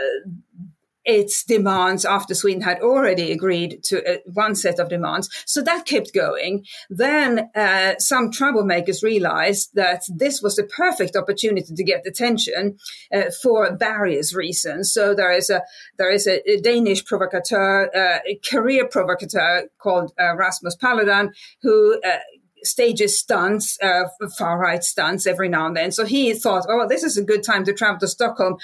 its 1.06 1.44
demands 1.44 2.04
after 2.04 2.34
Sweden 2.34 2.62
had 2.62 2.80
already 2.80 3.32
agreed 3.32 3.82
to 3.84 4.04
uh, 4.04 4.16
one 4.34 4.54
set 4.56 4.78
of 4.80 4.88
demands. 4.88 5.30
So 5.46 5.62
that 5.62 5.86
kept 5.86 6.12
going. 6.12 6.64
Then 6.90 7.48
uh, 7.54 7.94
some 7.98 8.30
troublemakers 8.30 9.02
realized 9.02 9.70
that 9.74 10.02
this 10.08 10.42
was 10.42 10.56
the 10.56 10.64
perfect 10.64 11.16
opportunity 11.16 11.74
to 11.74 11.84
get 11.84 12.06
attention 12.06 12.78
uh, 13.14 13.30
for 13.42 13.76
various 13.76 14.34
reasons. 14.34 14.92
So 14.92 15.14
there 15.14 15.32
is 15.32 15.48
a 15.48 15.62
there 15.96 16.10
is 16.10 16.26
a, 16.26 16.42
a 16.50 16.60
Danish 16.60 17.04
provocateur, 17.04 17.88
uh, 17.94 18.18
a 18.28 18.40
career 18.50 18.86
provocateur 18.86 19.68
called 19.78 20.12
uh, 20.20 20.36
Rasmus 20.36 20.76
Paludan, 20.76 21.30
who 21.62 22.00
uh, 22.04 22.18
stages 22.66 23.18
stunts, 23.18 23.78
uh, 23.82 24.04
far 24.38 24.58
right 24.58 24.82
stunts 24.82 25.26
every 25.26 25.48
now 25.48 25.66
and 25.66 25.76
then. 25.76 25.92
So 25.92 26.04
he 26.04 26.34
thought, 26.34 26.66
oh, 26.68 26.86
this 26.88 27.02
is 27.04 27.16
a 27.16 27.22
good 27.22 27.42
time 27.42 27.64
to 27.64 27.72
travel 27.72 28.00
to 28.00 28.08
Stockholm 28.08 28.56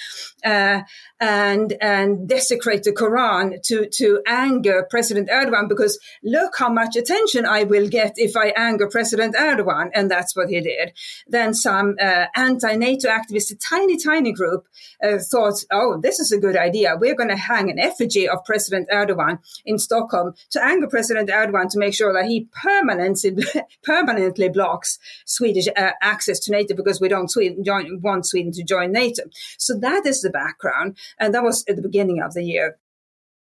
uh, 0.45 0.81
and 1.21 1.75
and 1.81 2.29
desecrate 2.29 2.83
the 2.83 2.93
Quran 2.93 3.63
to 3.63 3.87
to 3.89 4.23
anger 4.27 4.87
President 4.91 5.29
Erdogan 5.31 5.69
because 5.69 5.99
look 6.23 6.55
how 6.59 6.69
much 6.69 6.97
attention 6.97 7.47
I 7.47 7.65
will 7.65 7.89
get 7.89 8.15
if 8.17 8.37
I 8.37 8.49
anger 8.57 8.89
President 8.89 9.37
Erdogan, 9.37 9.91
and 9.95 10.11
that's 10.11 10.35
what 10.35 10.49
he 10.49 10.61
did. 10.61 10.93
Then 11.29 11.55
some 11.55 11.97
uh, 12.01 12.27
anti-NATO 12.35 13.09
activists, 13.09 13.53
a 13.53 13.57
tiny 13.57 13.97
tiny 13.97 14.33
group, 14.33 14.67
uh, 15.03 15.19
thought, 15.19 15.65
oh, 15.71 16.01
this 16.01 16.19
is 16.19 16.33
a 16.33 16.39
good 16.39 16.57
idea. 16.57 16.97
We're 16.99 17.15
going 17.15 17.29
to 17.29 17.37
hang 17.37 17.71
an 17.71 17.79
effigy 17.79 18.29
of 18.29 18.45
President 18.45 18.89
Erdogan 18.91 19.39
in 19.65 19.79
Stockholm 19.79 20.35
to 20.51 20.65
anger 20.65 20.89
President 20.89 21.29
Erdogan 21.29 21.71
to 21.71 21.79
make 21.79 21.95
sure 21.95 22.13
that 22.13 22.27
he 22.27 22.49
permanently 22.63 23.45
permanently 23.93 24.49
blocks 24.49 24.99
Swedish 25.27 25.69
uh, 25.77 25.93
access 26.01 26.39
to 26.41 26.53
NATO 26.53 26.75
because 26.75 27.01
we 27.01 27.09
don't 27.09 27.31
Sweden, 27.31 27.63
join, 27.65 28.01
want 28.01 28.27
Sweden 28.27 28.53
to 28.53 28.65
join 28.65 28.93
NATO. 28.93 29.23
So 29.59 29.79
that 29.79 30.07
is 30.07 30.23
the 30.23 30.31
background. 30.31 30.97
And 31.19 31.35
that 31.35 31.43
was 31.43 31.65
at 31.69 31.77
the 31.77 31.89
beginning 31.89 32.21
of 32.23 32.33
the 32.35 32.45
year. 32.45 32.79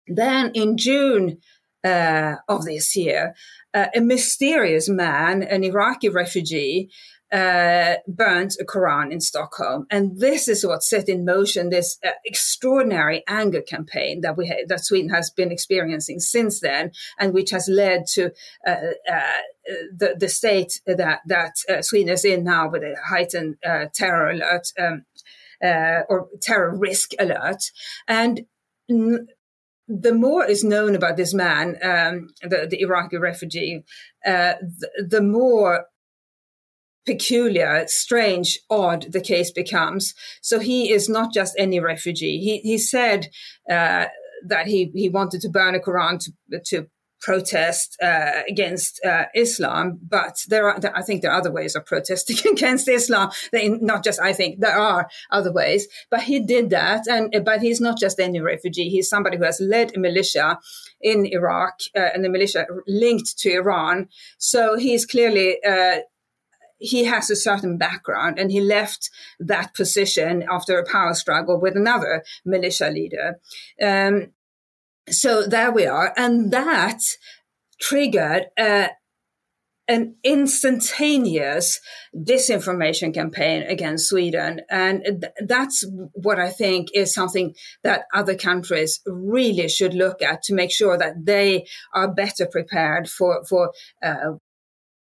Then 0.07 0.51
in 0.53 0.77
June 0.77 1.39
uh, 1.83 2.35
of 2.47 2.65
this 2.65 2.95
year, 2.95 3.35
uh, 3.73 3.87
a 3.93 4.01
mysterious 4.01 4.89
man, 4.89 5.43
an 5.43 5.63
Iraqi 5.63 6.09
refugee, 6.09 6.89
uh, 7.31 7.95
a 8.07 8.65
Quran 8.65 9.11
in 9.11 9.21
Stockholm, 9.21 9.85
and 9.91 10.19
this 10.19 10.47
is 10.47 10.65
what 10.65 10.83
set 10.83 11.07
in 11.07 11.25
motion 11.25 11.69
this 11.69 11.99
uh, 12.03 12.11
extraordinary 12.25 13.23
anger 13.27 13.61
campaign 13.61 14.21
that 14.21 14.35
we 14.35 14.47
ha- 14.47 14.65
that 14.67 14.85
Sweden 14.85 15.09
has 15.09 15.29
been 15.29 15.51
experiencing 15.51 16.19
since 16.19 16.59
then, 16.59 16.91
and 17.19 17.33
which 17.33 17.51
has 17.51 17.67
led 17.67 18.07
to 18.13 18.31
uh, 18.65 18.93
uh 19.11 19.21
the 19.95 20.15
the 20.19 20.29
state 20.29 20.81
that 20.87 21.19
that 21.27 21.53
uh, 21.69 21.81
Sweden 21.81 22.09
is 22.09 22.25
in 22.25 22.43
now 22.43 22.69
with 22.69 22.83
a 22.83 22.95
heightened 23.07 23.57
uh, 23.65 23.85
terror 23.93 24.31
alert 24.31 24.71
um, 24.79 25.05
or 25.61 26.29
terror 26.41 26.75
risk 26.75 27.11
alert, 27.19 27.71
and. 28.07 28.41
N- 28.89 29.27
the 29.91 30.13
more 30.13 30.45
is 30.45 30.63
known 30.63 30.93
about 30.93 31.17
this 31.17 31.33
man, 31.33 31.69
um, 31.81 32.27
the, 32.43 32.67
the, 32.69 32.79
Iraqi 32.81 33.17
refugee, 33.17 33.83
uh, 34.23 34.53
the, 34.99 35.19
more 35.19 35.85
peculiar, 37.09 37.85
strange, 37.87 38.59
odd 38.69 39.11
the 39.11 39.21
case 39.21 39.51
becomes. 39.51 40.13
So 40.41 40.59
he 40.59 40.91
is 40.91 41.09
not 41.09 41.33
just 41.33 41.55
any 41.57 41.79
refugee. 41.79 42.37
He 42.39 42.59
he 42.59 42.77
said 42.77 43.29
uh, 43.69 44.05
that 44.47 44.67
he 44.67 44.91
he 44.93 45.09
wanted 45.09 45.41
to 45.41 45.49
burn 45.49 45.73
a 45.75 45.79
Quran 45.79 46.19
to 46.23 46.59
to 46.65 46.87
protest 47.21 47.97
uh, 48.01 48.43
against 48.47 49.03
uh, 49.03 49.25
Islam, 49.35 49.99
but 50.01 50.35
there 50.47 50.69
are 50.69 50.79
I 50.95 51.01
think 51.01 51.21
there 51.21 51.31
are 51.31 51.39
other 51.39 51.51
ways 51.51 51.75
of 51.75 51.85
protesting 51.85 52.37
against 52.53 52.87
Islam. 52.87 53.31
They, 53.51 53.69
not 53.69 54.03
just 54.03 54.21
I 54.21 54.33
think 54.33 54.59
there 54.59 54.77
are 54.77 55.09
other 55.31 55.51
ways, 55.51 55.87
but 56.11 56.21
he 56.21 56.39
did 56.39 56.69
that, 56.69 57.07
and 57.07 57.43
but 57.43 57.61
he's 57.61 57.81
not 57.81 57.97
just 57.99 58.19
any 58.19 58.39
refugee. 58.39 58.89
He's 58.89 59.09
somebody 59.09 59.37
who 59.37 59.45
has 59.45 59.59
led 59.59 59.95
a 59.95 59.99
militia 59.99 60.59
in 61.01 61.25
Iraq 61.25 61.75
uh, 61.95 62.09
and 62.13 62.23
the 62.23 62.29
militia 62.29 62.65
linked 62.87 63.37
to 63.39 63.49
Iran. 63.61 64.09
So 64.37 64.77
he's 64.77 65.05
clearly 65.05 65.57
uh, 65.63 65.99
he 66.79 67.03
has 67.05 67.29
a 67.29 67.35
certain 67.35 67.77
background 67.77 68.39
and 68.39 68.51
he 68.51 68.61
left 68.61 69.09
that 69.39 69.73
position 69.73 70.43
after 70.49 70.79
a 70.79 70.89
power 70.89 71.13
struggle 71.13 71.59
with 71.59 71.75
another 71.75 72.23
militia 72.45 72.89
leader. 72.89 73.39
Um, 73.81 74.31
so 75.09 75.45
there 75.45 75.71
we 75.71 75.85
are. 75.85 76.13
And 76.17 76.51
that 76.51 76.99
triggered 77.79 78.47
uh, 78.57 78.89
an 79.89 80.15
instantaneous 80.23 81.79
disinformation 82.15 83.13
campaign 83.13 83.63
against 83.63 84.07
Sweden. 84.07 84.61
And 84.69 85.03
th- 85.03 85.33
that's 85.47 85.83
what 86.13 86.39
I 86.39 86.49
think 86.51 86.89
is 86.93 87.13
something 87.13 87.55
that 87.83 88.03
other 88.13 88.35
countries 88.35 89.01
really 89.07 89.67
should 89.67 89.95
look 89.95 90.21
at 90.21 90.43
to 90.43 90.53
make 90.53 90.71
sure 90.71 90.97
that 90.97 91.25
they 91.25 91.65
are 91.93 92.13
better 92.13 92.45
prepared 92.45 93.09
for, 93.09 93.43
for 93.45 93.71
uh, 94.03 94.33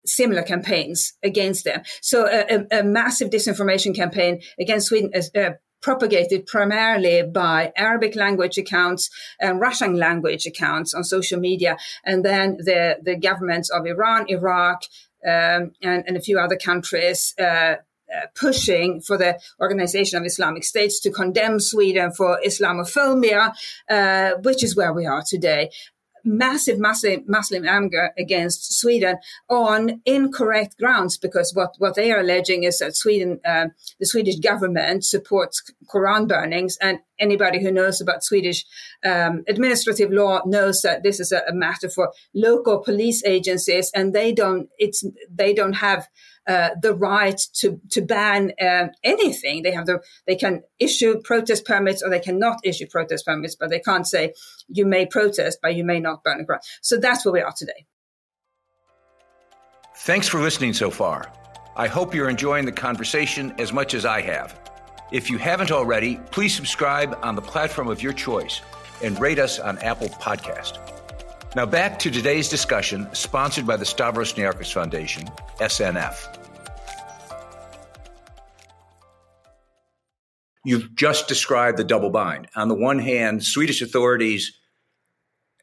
similar 0.08 0.44
campaigns 0.44 1.14
against 1.24 1.66
them. 1.66 1.82
So 2.02 2.28
a, 2.28 2.66
a, 2.72 2.80
a 2.80 2.84
massive 2.84 3.30
disinformation 3.30 3.96
campaign 3.96 4.42
against 4.60 4.88
Sweden 4.88 5.12
is 5.14 5.32
uh, 5.36 5.52
propagated 5.82 6.46
primarily 6.46 7.24
by 7.24 7.72
Arabic 7.78 8.16
language 8.16 8.58
accounts 8.58 9.10
and 9.40 9.60
Russian 9.60 9.96
language 9.96 10.46
accounts 10.46 10.94
on 10.94 11.04
social 11.04 11.40
media. 11.40 11.78
And 12.04 12.26
then 12.26 12.58
the, 12.58 12.98
the 13.02 13.16
governments 13.16 13.70
of 13.70 13.86
Iran, 13.86 14.26
Iraq, 14.28 14.84
um, 15.26 15.72
and, 15.82 16.04
and, 16.08 16.16
a 16.16 16.22
few 16.22 16.40
other 16.40 16.56
countries 16.56 17.34
uh, 17.40 17.44
uh, 17.44 18.28
pushing 18.36 19.02
for 19.02 19.18
the 19.18 19.40
Organization 19.60 20.20
of 20.20 20.26
Islamic 20.26 20.64
States 20.64 21.00
to 21.02 21.12
condemn 21.12 21.60
Sweden 21.60 22.12
for 22.12 22.40
Islamophobia, 22.46 23.54
uh, 23.90 24.32
which 24.44 24.64
is 24.64 24.76
where 24.76 24.94
we 24.94 25.06
are 25.06 25.24
today 25.28 25.72
massive, 26.28 26.80
massive 26.80 27.22
Muslim 27.28 27.68
anger 27.68 28.12
against 28.18 28.80
Sweden 28.80 29.18
on 29.50 30.02
incorrect 30.06 30.78
grounds 30.78 31.18
because 31.18 31.54
what, 31.54 31.76
what 31.78 31.96
they 31.96 32.12
are 32.12 32.20
alleging 32.20 32.64
is 32.64 32.80
that 32.80 32.96
Sweden, 32.96 33.40
uh, 33.46 33.68
the 34.00 34.06
Swedish 34.06 34.40
government 34.40 35.06
supports 35.06 35.64
Quran 35.88 36.28
burnings 36.28 36.78
and 36.82 37.00
anybody 37.20 37.62
who 37.62 37.72
knows 37.72 38.02
about 38.02 38.24
Swedish 38.24 38.66
um, 39.06 39.44
administrative 39.48 40.12
law 40.12 40.42
knows 40.46 40.82
that 40.82 41.04
this 41.04 41.20
is 41.20 41.32
a, 41.32 41.42
a, 41.48 41.54
matter 41.54 41.90
for 41.90 42.12
local 42.36 42.80
police 42.80 43.24
agencies 43.26 43.90
and 43.96 44.14
they 44.14 44.32
don't, 44.32 44.70
it's, 44.78 45.04
they 45.34 45.54
don't 45.54 45.74
have 45.74 46.08
uh, 46.48 46.70
the 46.82 46.94
right 46.94 47.40
to 47.54 47.80
to 47.92 48.02
ban 48.02 48.54
uh, 48.62 48.88
anything. 49.04 49.64
They 49.64 49.72
have 49.72 49.86
the 49.86 50.02
they 50.26 50.36
can 50.36 50.64
issue 50.80 51.22
protest 51.22 51.66
permits 51.66 52.02
or 52.02 52.10
they 52.10 52.20
cannot 52.20 52.60
issue 52.64 52.88
protest 52.88 53.26
permits, 53.26 53.56
but 53.56 53.70
they 53.70 53.80
can't 53.80 54.08
say 54.08 54.34
you 54.68 54.86
may 54.86 55.06
protest, 55.06 55.60
but 55.62 55.76
you 55.76 55.84
may 55.84 56.00
not 56.00 56.24
burn 56.24 56.42
a 56.42 56.46
Quran. 56.46 56.60
So 56.82 56.98
that's 56.98 57.26
where 57.26 57.34
we 57.34 57.42
are 57.42 57.54
today. 57.56 57.86
Thanks 59.98 60.28
for 60.28 60.40
listening 60.40 60.74
so 60.74 60.90
far. 60.90 61.32
I 61.76 61.88
hope 61.88 62.14
you're 62.14 62.30
enjoying 62.30 62.66
the 62.66 62.72
conversation 62.72 63.54
as 63.58 63.74
much 63.74 63.94
as 63.94 64.06
I 64.06 64.22
have. 64.22 64.60
If 65.12 65.30
you 65.30 65.38
haven't 65.38 65.72
already, 65.72 66.20
please 66.32 66.54
subscribe 66.54 67.18
on 67.22 67.36
the 67.36 67.42
platform 67.42 67.88
of 67.88 68.02
your 68.02 68.14
choice 68.14 68.62
and 69.04 69.20
rate 69.20 69.40
us 69.40 69.60
on 69.60 69.78
Apple 69.80 70.10
Podcast. 70.10 70.80
Now 71.56 71.66
back 71.66 71.98
to 72.00 72.12
today's 72.12 72.50
discussion, 72.50 73.08
sponsored 73.14 73.66
by 73.66 73.78
the 73.78 73.86
Stavros 73.86 74.34
Niarchos 74.34 74.72
Foundation, 74.72 75.28
SNF. 75.60 76.37
You've 80.68 80.94
just 80.96 81.30
described 81.30 81.78
the 81.78 81.86
double 81.86 82.10
bind. 82.10 82.50
On 82.54 82.68
the 82.68 82.76
one 82.76 83.00
hand, 83.00 83.42
Swedish 83.42 83.82
authorities 83.82 84.52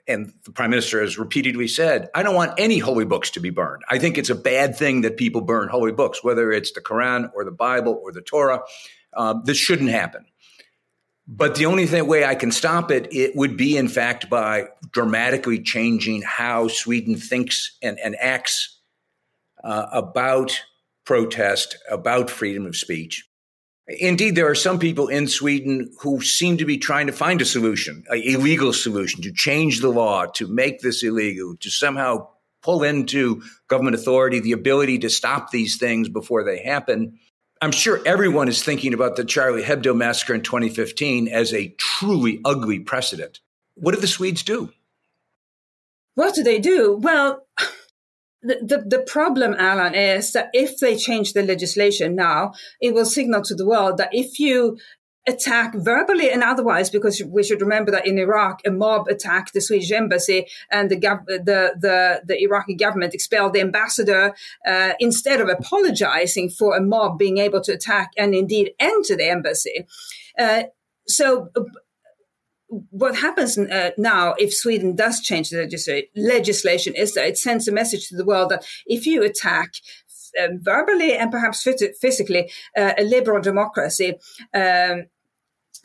and 0.06 0.32
the 0.46 0.50
prime 0.50 0.70
minister 0.70 0.98
has 1.02 1.18
repeatedly 1.18 1.68
said, 1.68 2.08
I 2.14 2.22
don't 2.22 2.34
want 2.34 2.54
any 2.56 2.78
holy 2.78 3.04
books 3.04 3.28
to 3.32 3.40
be 3.40 3.50
burned. 3.50 3.82
I 3.86 3.98
think 3.98 4.16
it's 4.16 4.30
a 4.30 4.34
bad 4.34 4.78
thing 4.78 5.02
that 5.02 5.18
people 5.18 5.42
burn 5.42 5.68
holy 5.68 5.92
books, 5.92 6.24
whether 6.24 6.50
it's 6.50 6.72
the 6.72 6.80
Quran 6.80 7.30
or 7.34 7.44
the 7.44 7.50
Bible 7.50 8.00
or 8.02 8.12
the 8.12 8.22
Torah. 8.22 8.62
Uh, 9.12 9.34
this 9.44 9.58
shouldn't 9.58 9.90
happen. 9.90 10.24
But 11.28 11.56
the 11.56 11.66
only 11.66 11.84
thing, 11.84 12.06
way 12.06 12.24
I 12.24 12.34
can 12.34 12.50
stop 12.50 12.90
it, 12.90 13.12
it 13.12 13.36
would 13.36 13.58
be, 13.58 13.76
in 13.76 13.88
fact, 13.88 14.30
by 14.30 14.68
dramatically 14.90 15.60
changing 15.60 16.22
how 16.22 16.68
Sweden 16.68 17.16
thinks 17.16 17.76
and, 17.82 17.98
and 18.00 18.16
acts 18.18 18.80
uh, 19.62 19.84
about 19.92 20.62
protest, 21.04 21.76
about 21.90 22.30
freedom 22.30 22.64
of 22.64 22.74
speech. 22.74 23.28
Indeed, 23.86 24.34
there 24.34 24.48
are 24.48 24.54
some 24.54 24.78
people 24.78 25.08
in 25.08 25.28
Sweden 25.28 25.92
who 26.00 26.22
seem 26.22 26.56
to 26.56 26.64
be 26.64 26.78
trying 26.78 27.06
to 27.06 27.12
find 27.12 27.42
a 27.42 27.44
solution, 27.44 28.04
a 28.10 28.16
illegal 28.16 28.72
solution, 28.72 29.20
to 29.22 29.32
change 29.32 29.80
the 29.80 29.90
law, 29.90 30.24
to 30.34 30.48
make 30.48 30.80
this 30.80 31.02
illegal, 31.02 31.54
to 31.60 31.70
somehow 31.70 32.28
pull 32.62 32.82
into 32.82 33.42
government 33.68 33.94
authority 33.94 34.40
the 34.40 34.52
ability 34.52 34.98
to 35.00 35.10
stop 35.10 35.50
these 35.50 35.76
things 35.76 36.08
before 36.08 36.44
they 36.44 36.62
happen. 36.62 37.18
I'm 37.60 37.72
sure 37.72 38.00
everyone 38.06 38.48
is 38.48 38.62
thinking 38.62 38.94
about 38.94 39.16
the 39.16 39.24
Charlie 39.24 39.62
Hebdo 39.62 39.94
massacre 39.94 40.34
in 40.34 40.40
2015 40.40 41.28
as 41.28 41.52
a 41.52 41.68
truly 41.78 42.40
ugly 42.42 42.78
precedent. 42.78 43.40
What 43.74 43.92
did 43.92 44.00
the 44.00 44.06
Swedes 44.06 44.42
do? 44.42 44.72
What 46.14 46.34
do 46.34 46.42
they 46.42 46.58
do? 46.58 46.96
Well, 46.96 47.46
the, 48.44 48.58
the, 48.62 48.96
the 48.98 49.02
problem, 49.02 49.54
Alan, 49.58 49.94
is 49.94 50.32
that 50.32 50.50
if 50.52 50.78
they 50.78 50.96
change 50.96 51.32
the 51.32 51.42
legislation 51.42 52.14
now, 52.14 52.52
it 52.80 52.94
will 52.94 53.06
signal 53.06 53.42
to 53.42 53.54
the 53.54 53.66
world 53.66 53.96
that 53.98 54.10
if 54.12 54.38
you 54.38 54.76
attack 55.26 55.74
verbally 55.74 56.30
and 56.30 56.42
otherwise, 56.42 56.90
because 56.90 57.22
we 57.24 57.42
should 57.42 57.60
remember 57.60 57.90
that 57.90 58.06
in 58.06 58.18
Iraq, 58.18 58.60
a 58.66 58.70
mob 58.70 59.08
attacked 59.08 59.54
the 59.54 59.60
Swedish 59.60 59.90
embassy 59.90 60.46
and 60.70 60.90
the 60.90 61.00
gov- 61.00 61.26
the, 61.26 61.74
the, 61.80 62.22
the 62.26 62.42
Iraqi 62.42 62.74
government 62.74 63.14
expelled 63.14 63.54
the 63.54 63.60
ambassador 63.60 64.34
uh, 64.66 64.92
instead 65.00 65.40
of 65.40 65.48
apologizing 65.48 66.50
for 66.50 66.76
a 66.76 66.80
mob 66.82 67.18
being 67.18 67.38
able 67.38 67.62
to 67.62 67.72
attack 67.72 68.10
and 68.18 68.34
indeed 68.34 68.72
enter 68.78 69.16
the 69.16 69.28
embassy. 69.28 69.86
Uh, 70.38 70.64
so 71.06 71.48
what 72.90 73.16
happens 73.16 73.58
uh, 73.58 73.90
now 73.98 74.34
if 74.38 74.54
Sweden 74.54 74.94
does 74.96 75.20
change 75.20 75.50
the 75.50 75.56
legisl- 75.58 76.08
legislation 76.14 76.94
is 76.94 77.14
that 77.14 77.26
it 77.26 77.38
sends 77.38 77.68
a 77.68 77.72
message 77.72 78.08
to 78.08 78.16
the 78.16 78.24
world 78.24 78.50
that 78.50 78.64
if 78.86 79.06
you 79.06 79.22
attack 79.22 79.74
um, 80.42 80.58
verbally 80.60 81.16
and 81.16 81.30
perhaps 81.30 81.66
physically 82.00 82.50
uh, 82.76 82.92
a 82.98 83.04
liberal 83.04 83.40
democracy, 83.40 84.14
um, 84.52 85.04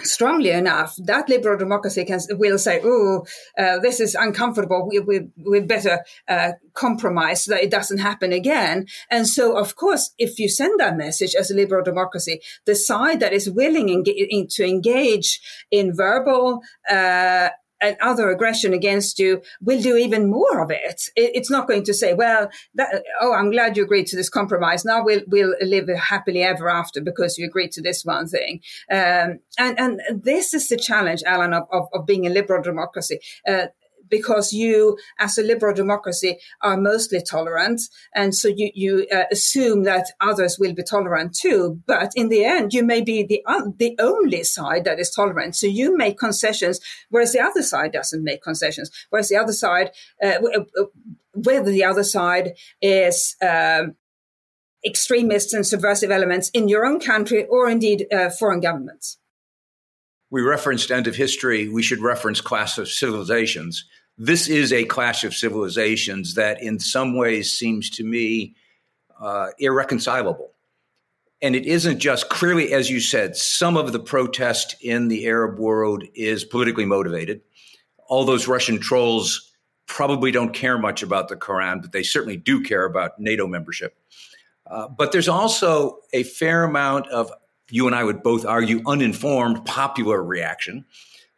strongly 0.02 0.52
enough, 0.52 0.96
that 1.04 1.30
liberal 1.30 1.58
democracy 1.58 2.06
can 2.06 2.20
will 2.32 2.58
say, 2.58 2.82
"Oh, 2.84 3.26
uh, 3.58 3.80
this 3.80 4.00
is 4.00 4.16
uncomfortable. 4.16 4.88
We 4.88 5.00
we 5.00 5.28
we 5.46 5.60
better 5.62 6.04
uh, 6.28 6.54
compromise 6.74 7.44
so 7.44 7.52
that 7.52 7.64
it 7.64 7.72
doesn't 7.72 8.00
happen 8.00 8.32
again." 8.32 8.88
And 9.10 9.28
so, 9.28 9.58
of 9.58 9.76
course, 9.76 10.12
if 10.18 10.40
you 10.40 10.50
send 10.50 10.80
that 10.80 10.98
message 10.98 11.36
as 11.36 11.52
a 11.52 11.56
liberal 11.56 11.84
democracy, 11.84 12.42
the 12.66 12.76
side 12.76 13.20
that 13.20 13.34
is 13.34 13.50
willing 13.50 13.90
in, 13.90 14.48
to 14.48 14.64
engage 14.66 15.40
in 15.72 15.96
verbal 15.96 16.62
uh, 16.90 17.50
and 17.82 17.98
other 18.02 18.30
aggression 18.30 18.74
against 18.74 19.20
you 19.20 19.42
will 19.62 19.82
do 19.82 19.96
even 19.98 20.30
more 20.30 20.62
of 20.62 20.72
it. 20.72 21.04
It's 21.16 21.50
not 21.50 21.68
going 21.68 21.84
to 21.84 21.94
say, 21.94 22.14
well, 22.14 22.50
that, 22.76 23.04
oh, 23.22 23.34
I'm 23.34 23.52
glad 23.52 23.78
you 23.78 23.84
agreed 23.84 24.08
to 24.08 24.16
this 24.16 24.30
compromise. 24.30 24.86
Now 24.86 25.04
we'll, 25.04 25.22
we'll 25.28 25.56
live 25.62 25.90
happily 25.90 26.44
ever 26.44 26.70
after 26.70 27.02
because 27.02 27.38
you 27.38 27.46
agreed 27.46 27.72
to 27.74 27.82
this 27.82 28.04
one 28.04 28.28
thing. 28.28 28.62
Um, 28.92 29.40
and, 29.58 29.80
and 29.80 30.02
this 30.12 30.54
is 30.54 30.68
the 30.70 30.78
challenge, 30.78 31.22
Alan, 31.26 31.54
of, 31.54 31.64
of, 31.72 31.88
of 31.94 32.06
being 32.06 32.28
a 32.28 32.30
liberal 32.30 32.62
democracy. 32.62 33.20
Uh, 33.48 33.68
because 34.10 34.54
you, 34.54 34.98
as 35.20 35.38
a 35.38 35.44
liberal 35.44 35.74
democracy, 35.74 36.38
are 36.62 36.78
mostly 36.78 37.22
tolerant. 37.22 37.82
And 38.16 38.36
so 38.36 38.48
you, 38.48 38.72
you 38.74 39.08
uh, 39.12 39.24
assume 39.32 39.84
that 39.84 40.08
others 40.22 40.58
will 40.60 40.74
be 40.74 40.84
tolerant 40.84 41.36
too. 41.36 41.82
But 41.86 42.12
in 42.16 42.30
the 42.30 42.46
end, 42.46 42.74
you 42.74 42.84
may 42.84 43.02
be 43.02 43.24
the, 43.24 43.42
uh, 43.46 43.64
the 43.78 43.96
only 44.00 44.44
side 44.44 44.86
that 44.86 45.00
is 45.00 45.12
tolerant. 45.12 45.56
So 45.56 45.68
you 45.68 45.96
make 45.96 46.18
concessions, 46.18 46.80
whereas 47.10 47.34
the 47.34 47.42
other 47.42 47.64
side 47.64 47.92
doesn't 47.92 48.24
make 48.24 48.42
concessions. 48.42 48.92
Whereas 49.10 49.30
the 49.30 49.38
other 49.38 49.54
side, 49.54 49.92
uh, 50.24 50.40
whether 51.34 51.72
the 51.72 51.84
other 51.84 52.04
side 52.04 52.54
is, 52.82 53.36
um, 53.42 53.96
extremists 54.86 55.54
and 55.54 55.66
subversive 55.66 56.12
elements 56.12 56.50
in 56.50 56.70
your 56.70 56.86
own 56.86 57.00
country 57.00 57.46
or 57.46 57.70
indeed 57.70 58.08
uh, 58.14 58.30
foreign 58.30 58.62
governments. 58.62 59.18
We 60.32 60.42
referenced 60.42 60.92
end 60.92 61.08
of 61.08 61.16
history. 61.16 61.68
We 61.68 61.82
should 61.82 62.02
reference 62.02 62.40
clash 62.40 62.78
of 62.78 62.88
civilizations 62.88 63.86
this 64.20 64.50
is 64.50 64.74
a 64.74 64.84
clash 64.84 65.24
of 65.24 65.34
civilizations 65.34 66.36
that, 66.36 66.62
in 66.62 66.78
some 66.78 67.16
ways, 67.16 67.52
seems 67.52 67.90
to 67.92 68.04
me 68.04 68.54
uh, 69.20 69.48
irreconcilable. 69.58 70.52
And 71.42 71.56
it 71.56 71.66
isn't 71.66 72.00
just 72.00 72.30
clearly, 72.30 72.74
as 72.74 72.90
you 72.90 73.00
said, 73.00 73.38
some 73.38 73.78
of 73.78 73.94
the 73.94 74.00
protest 74.00 74.76
in 74.82 75.08
the 75.08 75.26
Arab 75.26 75.58
world 75.58 76.04
is 76.14 76.44
politically 76.44 76.86
motivated. 76.86 77.40
All 78.10 78.26
those 78.26 78.46
Russian 78.46 78.78
trolls 78.78 79.54
probably 79.86 80.32
don't 80.32 80.54
care 80.54 80.78
much 80.78 81.02
about 81.02 81.30
the 81.30 81.38
Quran, 81.38 81.82
but 81.82 81.94
they 81.94 82.04
certainly 82.04 82.36
do 82.36 82.62
care 82.62 82.84
about 82.84 83.20
NATO 83.20 83.48
membership. 83.48 83.98
Uh, 84.68 84.90
but 84.90 85.14
there's 85.14 85.30
also 85.30 86.00
a 86.12 86.24
fair 86.24 86.66
amount 86.66 87.08
of, 87.08 87.32
you 87.72 87.88
and 87.88 87.96
I 87.96 88.04
would 88.04 88.22
both 88.22 88.46
argue, 88.46 88.82
uninformed 88.86 89.66
popular 89.66 90.22
reaction. 90.22 90.86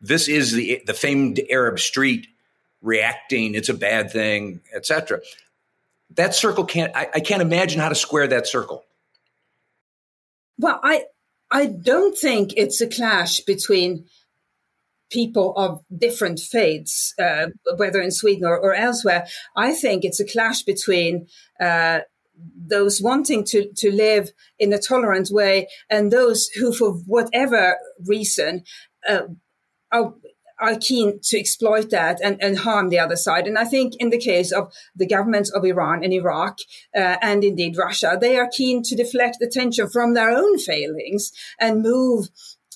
This 0.01 0.27
is 0.27 0.53
the, 0.53 0.81
the 0.87 0.95
famed 0.95 1.39
Arab 1.51 1.77
street 1.77 2.25
reacting, 2.81 3.55
it's 3.55 3.69
a 3.69 3.73
bad 3.73 4.11
thing, 4.11 4.61
etc. 4.73 5.21
That 6.15 6.35
circle 6.35 6.65
can't. 6.65 6.95
I, 6.95 7.09
I 7.15 7.19
can't 7.19 7.41
imagine 7.41 7.79
how 7.79 7.89
to 7.89 7.95
square 7.95 8.27
that 8.27 8.47
circle. 8.47 8.83
Well, 10.57 10.79
I 10.83 11.05
I 11.49 11.65
don't 11.65 12.17
think 12.17 12.53
it's 12.55 12.81
a 12.81 12.87
clash 12.87 13.41
between 13.41 14.05
people 15.11 15.53
of 15.57 15.81
different 15.95 16.39
faiths, 16.39 17.13
uh, 17.19 17.47
whether 17.75 18.01
in 18.01 18.11
Sweden 18.11 18.45
or, 18.45 18.57
or, 18.57 18.73
elsewhere. 18.73 19.27
I 19.57 19.73
think 19.73 20.05
it's 20.05 20.21
a 20.21 20.25
clash 20.25 20.63
between 20.63 21.27
uh, 21.59 21.99
those 22.55 23.01
wanting 23.01 23.43
to, 23.45 23.71
to 23.73 23.91
live 23.91 24.31
in 24.57 24.71
a 24.71 24.79
tolerant 24.79 25.29
way 25.29 25.67
and 25.89 26.11
those 26.11 26.47
who, 26.47 26.73
for 26.73 26.93
whatever 26.93 27.77
reason, 28.05 28.63
uh, 29.07 29.23
are 29.91 30.13
are 30.61 30.77
keen 30.77 31.19
to 31.23 31.39
exploit 31.39 31.89
that 31.89 32.19
and, 32.23 32.41
and 32.41 32.59
harm 32.59 32.89
the 32.89 32.99
other 32.99 33.15
side. 33.15 33.47
And 33.47 33.57
I 33.57 33.65
think 33.65 33.95
in 33.99 34.11
the 34.11 34.19
case 34.19 34.51
of 34.51 34.71
the 34.95 35.07
governments 35.07 35.49
of 35.49 35.65
Iran 35.65 36.03
and 36.03 36.13
Iraq, 36.13 36.59
uh, 36.95 37.17
and 37.21 37.43
indeed 37.43 37.77
Russia, 37.77 38.17
they 38.19 38.37
are 38.37 38.47
keen 38.47 38.83
to 38.83 38.95
deflect 38.95 39.41
attention 39.41 39.89
from 39.89 40.13
their 40.13 40.29
own 40.29 40.59
failings 40.59 41.31
and 41.59 41.81
move 41.81 42.29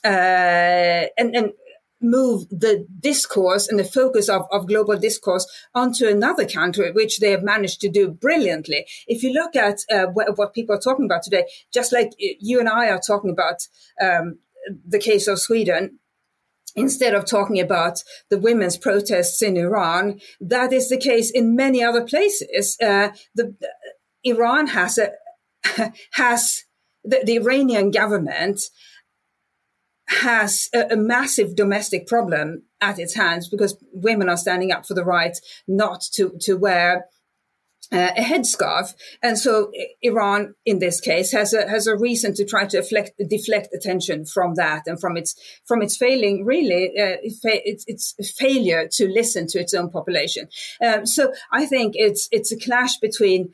uh, 0.03 1.07
and, 1.17 1.35
and 1.35 1.53
move 2.01 2.47
the 2.49 2.85
discourse 2.99 3.67
and 3.67 3.79
the 3.79 3.83
focus 3.83 4.29
of, 4.29 4.43
of 4.51 4.67
global 4.67 4.97
discourse 4.97 5.47
onto 5.73 6.07
another 6.07 6.45
country, 6.45 6.91
which 6.91 7.19
they 7.19 7.31
have 7.31 7.43
managed 7.43 7.81
to 7.81 7.89
do 7.89 8.09
brilliantly. 8.09 8.85
If 9.07 9.23
you 9.23 9.31
look 9.33 9.55
at 9.55 9.79
uh, 9.91 10.07
what, 10.07 10.37
what, 10.37 10.53
people 10.53 10.75
are 10.75 10.79
talking 10.79 11.05
about 11.05 11.23
today, 11.23 11.45
just 11.73 11.91
like 11.91 12.11
you 12.17 12.59
and 12.59 12.69
I 12.69 12.89
are 12.89 12.99
talking 12.99 13.31
about 13.31 13.67
um, 14.01 14.39
the 14.87 14.99
case 14.99 15.27
of 15.27 15.39
Sweden, 15.39 15.99
instead 16.75 17.13
of 17.13 17.25
talking 17.25 17.59
about 17.59 18.03
the 18.29 18.37
women's 18.37 18.77
protests 18.77 19.41
in 19.41 19.57
Iran, 19.57 20.19
that 20.39 20.73
is 20.73 20.89
the 20.89 20.97
case 20.97 21.31
in 21.31 21.55
many 21.55 21.83
other 21.83 22.03
places. 22.03 22.77
Uh, 22.81 23.09
the 23.33 23.55
uh, 23.63 23.67
Iran 24.23 24.67
has 24.67 24.97
a 24.97 25.11
has 26.13 26.63
the, 27.03 27.21
the, 27.23 27.35
Iranian 27.37 27.91
government 27.91 28.61
has 30.07 30.69
a, 30.73 30.93
a, 30.93 30.95
massive 30.95 31.55
domestic 31.55 32.07
problem 32.07 32.63
at 32.81 32.99
its 32.99 33.15
hands 33.15 33.47
because 33.49 33.75
women 33.91 34.29
are 34.29 34.37
standing 34.37 34.71
up 34.71 34.85
for 34.85 34.93
the 34.93 35.03
right 35.03 35.37
not 35.67 36.01
to 36.13 36.35
to 36.41 36.55
wear 36.55 37.05
uh, 37.91 38.11
a 38.17 38.21
headscarf, 38.21 38.93
and 39.21 39.37
so 39.37 39.71
Iran, 40.01 40.55
in 40.65 40.79
this 40.79 40.99
case, 40.99 41.31
has 41.31 41.53
a 41.53 41.67
has 41.69 41.87
a 41.87 41.95
reason 41.95 42.33
to 42.35 42.45
try 42.45 42.65
to 42.65 42.81
deflect, 42.81 43.11
deflect 43.29 43.73
attention 43.73 44.25
from 44.25 44.55
that 44.55 44.83
and 44.87 44.99
from 44.99 45.17
its 45.17 45.35
from 45.65 45.81
its 45.81 45.97
failing, 45.97 46.45
really, 46.45 46.87
uh, 46.99 47.17
its, 47.23 47.85
its 47.87 48.31
failure 48.37 48.87
to 48.93 49.07
listen 49.07 49.47
to 49.47 49.59
its 49.59 49.73
own 49.73 49.89
population. 49.89 50.47
Um, 50.81 51.05
so 51.05 51.33
I 51.51 51.65
think 51.65 51.93
it's 51.95 52.27
it's 52.31 52.51
a 52.51 52.59
clash 52.59 52.97
between 52.97 53.53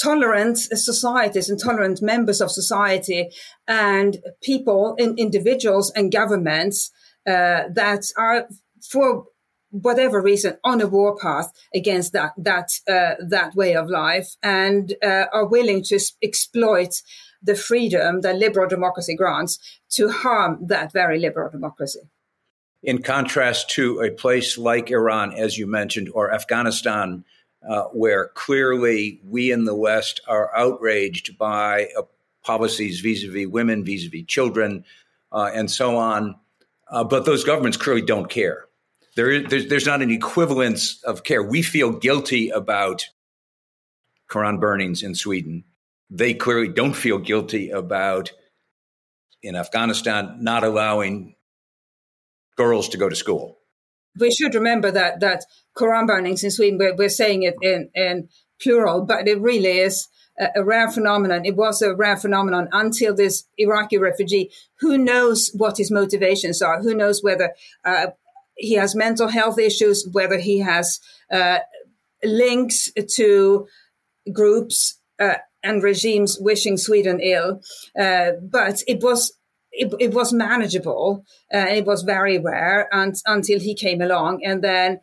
tolerant 0.00 0.58
societies 0.58 1.48
and 1.48 1.60
tolerant 1.60 2.02
members 2.02 2.40
of 2.40 2.50
society 2.50 3.30
and 3.68 4.18
people, 4.42 4.94
in, 4.98 5.14
individuals, 5.18 5.92
and 5.94 6.12
governments 6.12 6.90
uh, 7.26 7.64
that 7.72 8.04
are 8.16 8.48
for 8.82 9.24
whatever 9.74 10.22
reason 10.22 10.56
on 10.62 10.80
a 10.80 10.86
warpath 10.86 11.52
against 11.74 12.12
that 12.12 12.32
that 12.36 12.70
uh, 12.88 13.14
that 13.18 13.54
way 13.54 13.74
of 13.74 13.90
life 13.90 14.36
and 14.42 14.94
uh, 15.02 15.24
are 15.32 15.46
willing 15.46 15.82
to 15.82 15.98
exploit 16.22 17.02
the 17.42 17.56
freedom 17.56 18.20
that 18.20 18.36
liberal 18.36 18.68
democracy 18.68 19.14
grants 19.16 19.58
to 19.90 20.08
harm 20.08 20.58
that 20.66 20.92
very 20.92 21.18
liberal 21.18 21.50
democracy. 21.50 22.00
In 22.82 23.02
contrast 23.02 23.68
to 23.70 24.00
a 24.00 24.10
place 24.10 24.56
like 24.56 24.90
Iran, 24.90 25.32
as 25.32 25.58
you 25.58 25.66
mentioned, 25.66 26.08
or 26.14 26.32
Afghanistan, 26.32 27.24
uh, 27.68 27.84
where 27.92 28.28
clearly 28.28 29.20
we 29.24 29.50
in 29.50 29.64
the 29.64 29.74
West 29.74 30.20
are 30.28 30.54
outraged 30.56 31.36
by 31.36 31.88
uh, 31.98 32.02
policies 32.44 33.00
vis-a-vis 33.00 33.46
women, 33.46 33.84
vis-a-vis 33.84 34.24
children, 34.26 34.84
uh, 35.32 35.50
and 35.52 35.70
so 35.70 35.96
on. 35.96 36.36
Uh, 36.90 37.02
but 37.02 37.24
those 37.24 37.42
governments 37.42 37.76
clearly 37.76 38.02
don't 38.02 38.28
care 38.30 38.63
there 39.16 39.30
is 39.30 39.44
there's, 39.48 39.68
there's 39.68 39.86
not 39.86 40.02
an 40.02 40.10
equivalence 40.10 41.02
of 41.04 41.24
care. 41.24 41.42
We 41.42 41.62
feel 41.62 41.92
guilty 41.92 42.50
about 42.50 43.06
Quran 44.30 44.60
burnings 44.60 45.02
in 45.02 45.14
Sweden. 45.14 45.64
They 46.10 46.34
clearly 46.34 46.68
don't 46.68 46.94
feel 46.94 47.18
guilty 47.18 47.70
about 47.70 48.32
in 49.42 49.56
Afghanistan 49.56 50.38
not 50.40 50.64
allowing 50.64 51.34
girls 52.56 52.88
to 52.90 52.98
go 52.98 53.08
to 53.08 53.16
school. 53.16 53.58
we 54.18 54.30
should 54.30 54.54
remember 54.54 54.90
that 54.90 55.20
that 55.20 55.44
Quran 55.76 56.06
burnings 56.06 56.44
in 56.44 56.50
Sweden, 56.50 56.78
we're, 56.78 56.94
we're 56.94 57.08
saying 57.08 57.42
it 57.42 57.56
in, 57.62 57.90
in 57.94 58.28
plural, 58.62 59.04
but 59.04 59.26
it 59.26 59.40
really 59.40 59.78
is 59.78 60.08
a, 60.38 60.62
rare 60.62 60.90
phenomenon. 60.90 61.44
It 61.44 61.56
was 61.56 61.82
a 61.82 61.94
rare 61.94 62.16
phenomenon 62.16 62.68
until 62.72 63.14
this 63.14 63.44
Iraqi 63.58 63.98
refugee, 63.98 64.50
who 64.80 64.96
knows 64.98 65.50
what 65.54 65.78
his 65.78 65.90
motivations 65.90 66.62
are, 66.62 66.80
who 66.80 66.94
knows 66.94 67.22
whether 67.22 67.54
uh, 67.84 68.08
he 68.56 68.74
has 68.74 68.94
mental 68.94 69.28
health 69.28 69.58
issues, 69.58 70.08
whether 70.12 70.38
he 70.38 70.58
has 70.58 71.00
uh, 71.32 71.58
links 72.22 72.90
to 73.16 73.66
groups 74.32 75.00
uh, 75.20 75.34
and 75.62 75.82
regimes 75.82 76.38
wishing 76.40 76.76
Sweden 76.76 77.20
ill. 77.20 77.60
Uh, 77.98 78.32
but 78.42 78.82
it 78.86 79.02
was 79.02 79.32
it, 79.72 79.92
it 79.98 80.14
was 80.14 80.32
manageable. 80.32 81.24
Uh, 81.52 81.66
it 81.68 81.84
was 81.84 82.02
very 82.02 82.38
rare 82.38 82.88
and, 82.92 83.16
until 83.26 83.58
he 83.58 83.74
came 83.74 84.00
along, 84.00 84.40
and 84.44 84.62
then 84.62 85.00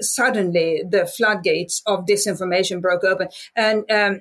suddenly 0.00 0.84
the 0.88 1.06
floodgates 1.06 1.82
of 1.86 2.06
disinformation 2.06 2.80
broke 2.80 3.04
open. 3.04 3.28
And 3.56 3.84
um, 3.90 4.20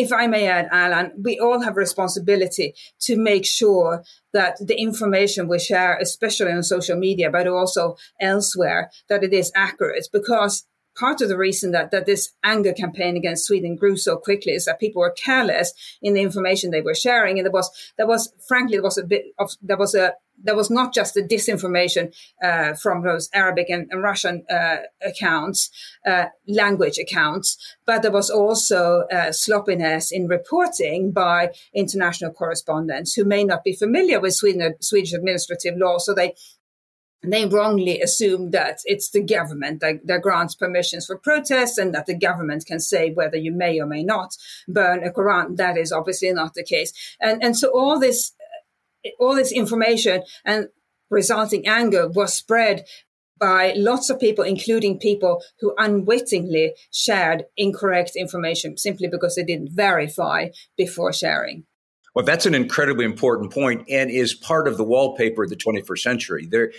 if 0.00 0.12
I 0.12 0.26
may 0.26 0.46
add, 0.46 0.68
Alan, 0.72 1.12
we 1.22 1.38
all 1.38 1.60
have 1.60 1.76
responsibility 1.76 2.74
to 3.00 3.16
make 3.16 3.44
sure 3.44 4.02
that 4.32 4.56
the 4.58 4.80
information 4.80 5.46
we 5.46 5.58
share, 5.58 5.98
especially 5.98 6.52
on 6.52 6.62
social 6.62 6.96
media, 6.96 7.30
but 7.30 7.46
also 7.46 7.96
elsewhere, 8.18 8.90
that 9.10 9.22
it 9.22 9.34
is 9.34 9.52
accurate 9.54 10.08
because 10.10 10.64
part 10.98 11.20
of 11.20 11.28
the 11.28 11.36
reason 11.36 11.72
that, 11.72 11.90
that 11.90 12.06
this 12.06 12.32
anger 12.42 12.72
campaign 12.72 13.16
against 13.16 13.44
Sweden 13.44 13.76
grew 13.76 13.96
so 13.96 14.16
quickly 14.16 14.52
is 14.52 14.64
that 14.64 14.80
people 14.80 15.00
were 15.00 15.10
careless 15.12 15.72
in 16.00 16.14
the 16.14 16.22
information 16.22 16.70
they 16.70 16.80
were 16.80 16.94
sharing. 16.94 17.38
And 17.38 17.44
there 17.44 17.52
was, 17.52 17.70
there 17.98 18.06
was, 18.06 18.32
frankly, 18.48 18.76
there 18.76 18.82
was 18.82 18.98
a 18.98 19.04
bit 19.04 19.26
of, 19.38 19.50
there 19.60 19.76
was 19.76 19.94
a, 19.94 20.14
there 20.42 20.56
was 20.56 20.70
not 20.70 20.94
just 20.94 21.14
the 21.14 21.22
disinformation 21.22 22.14
uh, 22.42 22.74
from 22.74 23.02
those 23.02 23.28
Arabic 23.34 23.68
and, 23.68 23.88
and 23.90 24.02
Russian 24.02 24.44
uh, 24.50 24.76
accounts, 25.04 25.70
uh, 26.06 26.26
language 26.48 26.98
accounts, 26.98 27.56
but 27.86 28.02
there 28.02 28.10
was 28.10 28.30
also 28.30 29.04
uh, 29.12 29.32
sloppiness 29.32 30.10
in 30.12 30.26
reporting 30.26 31.12
by 31.12 31.50
international 31.74 32.32
correspondents 32.32 33.14
who 33.14 33.24
may 33.24 33.44
not 33.44 33.64
be 33.64 33.74
familiar 33.74 34.20
with 34.20 34.34
Sweden, 34.34 34.74
Swedish 34.80 35.12
administrative 35.12 35.76
law. 35.76 35.98
So 35.98 36.14
they 36.14 36.34
they 37.22 37.46
wrongly 37.46 38.00
assume 38.00 38.50
that 38.50 38.78
it's 38.84 39.10
the 39.10 39.22
government 39.22 39.80
that, 39.80 40.06
that, 40.06 40.22
grants 40.22 40.54
permissions 40.54 41.06
for 41.06 41.18
protests 41.18 41.76
and 41.76 41.94
that 41.94 42.06
the 42.06 42.16
government 42.16 42.64
can 42.64 42.80
say 42.80 43.12
whether 43.12 43.36
you 43.36 43.52
may 43.52 43.78
or 43.78 43.86
may 43.86 44.02
not 44.02 44.34
burn 44.66 45.04
a 45.04 45.10
Quran. 45.10 45.56
That 45.56 45.76
is 45.76 45.92
obviously 45.92 46.32
not 46.32 46.54
the 46.54 46.64
case. 46.64 46.92
And, 47.20 47.42
and 47.42 47.56
so 47.56 47.70
all 47.74 47.98
this, 47.98 48.32
all 49.18 49.34
this 49.34 49.52
information 49.52 50.22
and 50.44 50.68
resulting 51.10 51.66
anger 51.66 52.08
was 52.08 52.34
spread 52.34 52.84
by 53.38 53.72
lots 53.74 54.10
of 54.10 54.20
people, 54.20 54.44
including 54.44 54.98
people 54.98 55.42
who 55.60 55.74
unwittingly 55.78 56.74
shared 56.92 57.44
incorrect 57.56 58.12
information 58.14 58.76
simply 58.76 59.08
because 59.08 59.34
they 59.34 59.42
didn't 59.42 59.72
verify 59.72 60.48
before 60.76 61.12
sharing. 61.12 61.64
Well, 62.14 62.24
that's 62.24 62.44
an 62.44 62.54
incredibly 62.54 63.04
important 63.04 63.52
point 63.52 63.88
and 63.88 64.10
is 64.10 64.34
part 64.34 64.68
of 64.68 64.76
the 64.76 64.84
wallpaper 64.84 65.44
of 65.44 65.50
the 65.50 65.56
21st 65.56 65.98
century. 65.98 66.46
There, 66.46 66.72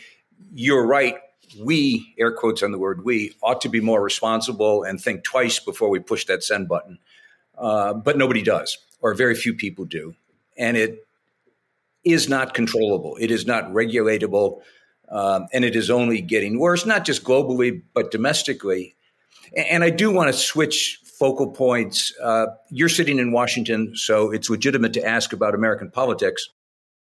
you're 0.54 0.86
right. 0.86 1.16
We, 1.60 2.14
air 2.20 2.32
quotes 2.32 2.64
on 2.64 2.72
the 2.72 2.78
word 2.78 3.04
we, 3.04 3.34
ought 3.42 3.62
to 3.62 3.70
be 3.70 3.82
more 3.82 4.02
responsible 4.02 4.84
and 4.84 5.02
think 5.02 5.24
twice 5.24 5.60
before 5.60 5.90
we 5.90 6.00
push 6.00 6.26
that 6.26 6.44
send 6.44 6.68
button. 6.68 7.00
Uh, 7.58 7.94
but 7.94 8.18
nobody 8.18 8.42
does, 8.42 8.78
or 9.02 9.14
very 9.14 9.36
few 9.36 9.54
people 9.54 9.86
do. 9.86 10.16
And 10.58 10.78
it 10.78 11.06
is 12.04 12.28
not 12.28 12.54
controllable, 12.54 13.18
it 13.20 13.32
is 13.32 13.46
not 13.46 13.66
regulatable, 13.72 14.62
um, 15.10 15.48
and 15.54 15.66
it 15.66 15.76
is 15.76 15.90
only 15.90 16.22
getting 16.22 16.60
worse, 16.60 16.86
not 16.86 17.06
just 17.06 17.24
globally, 17.24 17.82
but 17.94 18.12
domestically. 18.12 18.96
And 19.56 19.84
I 19.84 19.90
do 19.90 20.12
want 20.12 20.32
to 20.32 20.34
switch 20.34 21.00
focal 21.04 21.52
points. 21.52 22.14
Uh, 22.22 22.48
you're 22.70 22.90
sitting 22.90 23.20
in 23.20 23.32
Washington, 23.32 23.96
so 23.96 24.32
it's 24.32 24.50
legitimate 24.50 24.94
to 24.94 25.06
ask 25.06 25.34
about 25.34 25.54
American 25.54 25.92
politics 25.92 26.50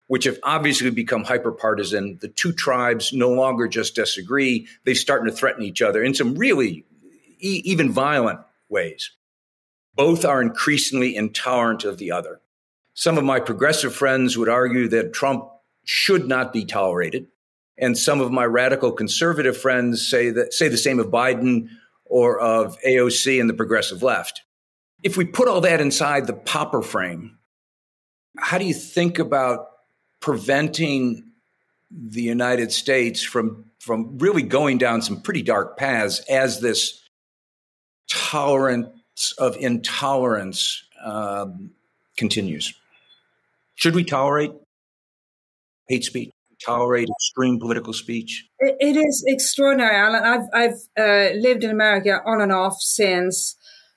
which 0.07 0.23
have 0.23 0.39
obviously 0.43 0.89
become 0.89 1.23
hyper 1.23 1.51
partisan. 1.51 2.17
The 2.21 2.29
two 2.29 2.53
tribes 2.53 3.13
no 3.13 3.29
longer 3.29 3.67
just 3.67 3.95
disagree, 3.95 4.67
they're 4.83 4.95
starting 4.95 5.29
to 5.29 5.35
threaten 5.35 5.63
each 5.63 5.81
other 5.81 6.01
in 6.01 6.13
some 6.13 6.35
really 6.35 6.85
e- 7.39 7.61
even 7.65 7.91
violent 7.91 8.39
ways. 8.69 9.11
Both 9.95 10.25
are 10.25 10.41
increasingly 10.41 11.15
intolerant 11.15 11.83
of 11.83 11.97
the 11.97 12.11
other. 12.11 12.39
Some 12.97 13.19
of 13.19 13.23
my 13.23 13.39
progressive 13.39 13.93
friends 13.93 14.39
would 14.39 14.49
argue 14.49 14.87
that 14.87 15.13
Trump 15.13 15.47
should 15.85 16.27
not 16.27 16.51
be 16.51 16.65
tolerated. 16.65 17.27
And 17.77 17.95
some 17.95 18.21
of 18.21 18.31
my 18.31 18.43
radical 18.43 18.91
conservative 18.91 19.55
friends 19.55 20.05
say 20.05 20.31
that 20.31 20.51
say 20.51 20.67
the 20.67 20.77
same 20.77 20.99
of 20.99 21.07
Biden 21.07 21.69
or 22.05 22.39
of 22.39 22.75
AOC 22.81 23.39
and 23.39 23.47
the 23.47 23.53
progressive 23.53 24.01
left. 24.01 24.41
If 25.03 25.15
we 25.15 25.25
put 25.25 25.47
all 25.47 25.61
that 25.61 25.79
inside 25.79 26.25
the 26.25 26.33
Popper 26.33 26.81
frame, 26.81 27.37
how 28.35 28.57
do 28.57 28.65
you 28.65 28.73
think 28.73 29.19
about 29.19 29.67
preventing 30.19 31.23
the 31.91 32.23
United 32.23 32.71
States 32.71 33.21
from 33.21 33.65
from 33.77 34.17
really 34.17 34.41
going 34.41 34.79
down 34.79 35.03
some 35.03 35.21
pretty 35.21 35.43
dark 35.43 35.77
paths 35.77 36.21
as 36.31 36.61
this 36.61 36.99
tolerance 38.09 39.33
of 39.37 39.55
intolerance 39.57 40.83
um, 41.05 41.69
continues. 42.17 42.73
Should 43.77 43.95
we 43.95 44.03
tolerate 44.03 44.51
hate 45.87 46.03
speech? 46.03 46.31
Tolerate 46.65 47.07
extreme 47.09 47.59
political 47.59 47.93
speech? 47.93 48.47
it, 48.59 48.75
it 48.79 48.97
is 48.97 49.23
extraordinary, 49.27 49.95
Alan. 49.95 50.23
I've 50.23 50.47
I've 50.51 50.79
uh, 50.97 51.35
lived 51.35 51.63
in 51.63 51.69
America 51.69 52.19
on 52.25 52.41
and 52.41 52.51
off 52.51 52.77
since 52.79 53.55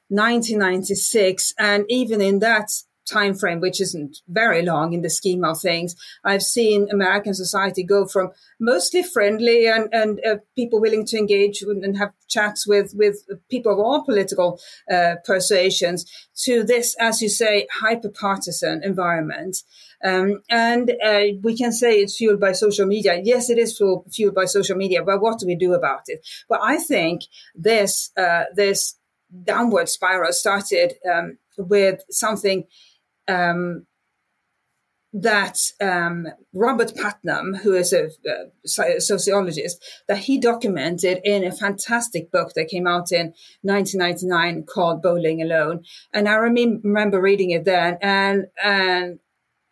1996, 0.09 1.55
and 1.59 1.87
even 1.89 2.21
in 2.21 2.41
that 2.41 2.69
time 3.11 3.35
frame, 3.35 3.61
which 3.61 3.81
isn't 3.81 4.19
very 4.29 4.63
long 4.63 4.93
in 4.93 5.03
the 5.03 5.11
scheme 5.11 5.45
of 5.45 5.61
things, 5.61 5.95
I've 6.25 6.43
seen 6.43 6.89
American 6.91 7.35
society 7.35 7.83
go 7.83 8.07
from 8.07 8.31
mostly 8.59 9.03
friendly 9.03 9.67
and, 9.67 9.89
and 9.93 10.21
uh, 10.27 10.37
people 10.57 10.81
willing 10.81 11.05
to 11.07 11.19
engage 11.19 11.63
and 11.63 11.97
have 11.99 12.13
chats 12.29 12.67
with, 12.67 12.93
with 12.95 13.17
people 13.51 13.73
of 13.73 13.79
all 13.79 14.05
political 14.05 14.61
uh, 14.91 15.17
persuasions 15.25 16.05
to 16.45 16.63
this, 16.63 16.97
as 17.01 17.21
you 17.21 17.29
say, 17.29 17.67
hyper 17.81 18.09
partisan 18.09 18.83
environment. 18.85 19.59
Um, 20.03 20.43
and 20.49 20.93
uh, 21.05 21.25
we 21.43 21.57
can 21.57 21.73
say 21.73 21.99
it's 21.99 22.17
fueled 22.17 22.41
by 22.41 22.53
social 22.53 22.87
media. 22.87 23.21
Yes, 23.23 23.51
it 23.51 23.59
is 23.59 23.77
fueled 23.77 24.35
by 24.35 24.47
social 24.47 24.77
media, 24.77 25.03
but 25.05 25.21
what 25.21 25.39
do 25.39 25.47
we 25.47 25.57
do 25.57 25.75
about 25.75 26.03
it? 26.07 26.27
Well, 26.49 26.61
I 26.63 26.79
think 26.79 27.23
this 27.55 28.11
uh, 28.17 28.45
this 28.55 28.97
downward 29.45 29.89
spiral 29.89 30.33
started 30.33 30.95
um, 31.11 31.39
with 31.59 32.03
something 32.11 32.65
um, 33.31 33.87
that 35.13 35.59
um, 35.81 36.29
Robert 36.53 36.95
Putnam, 36.95 37.55
who 37.55 37.75
is 37.75 37.93
a, 37.93 38.11
a, 38.29 39.01
sociologist, 39.01 39.83
that 40.07 40.19
he 40.19 40.39
documented 40.39 41.21
in 41.25 41.45
a 41.45 41.53
fantastic 41.53 42.31
book 42.31 42.53
that 42.55 42.69
came 42.69 42.87
out 42.87 43.11
in 43.11 43.35
1999 43.63 44.65
called 44.67 45.03
Bowling 45.03 45.43
Alone. 45.43 45.83
And 46.13 46.29
I 46.29 46.37
rem- 46.37 46.81
remember 46.85 47.21
reading 47.21 47.51
it 47.51 47.65
then 47.65 47.99
and, 48.01 48.47
and, 48.63 49.19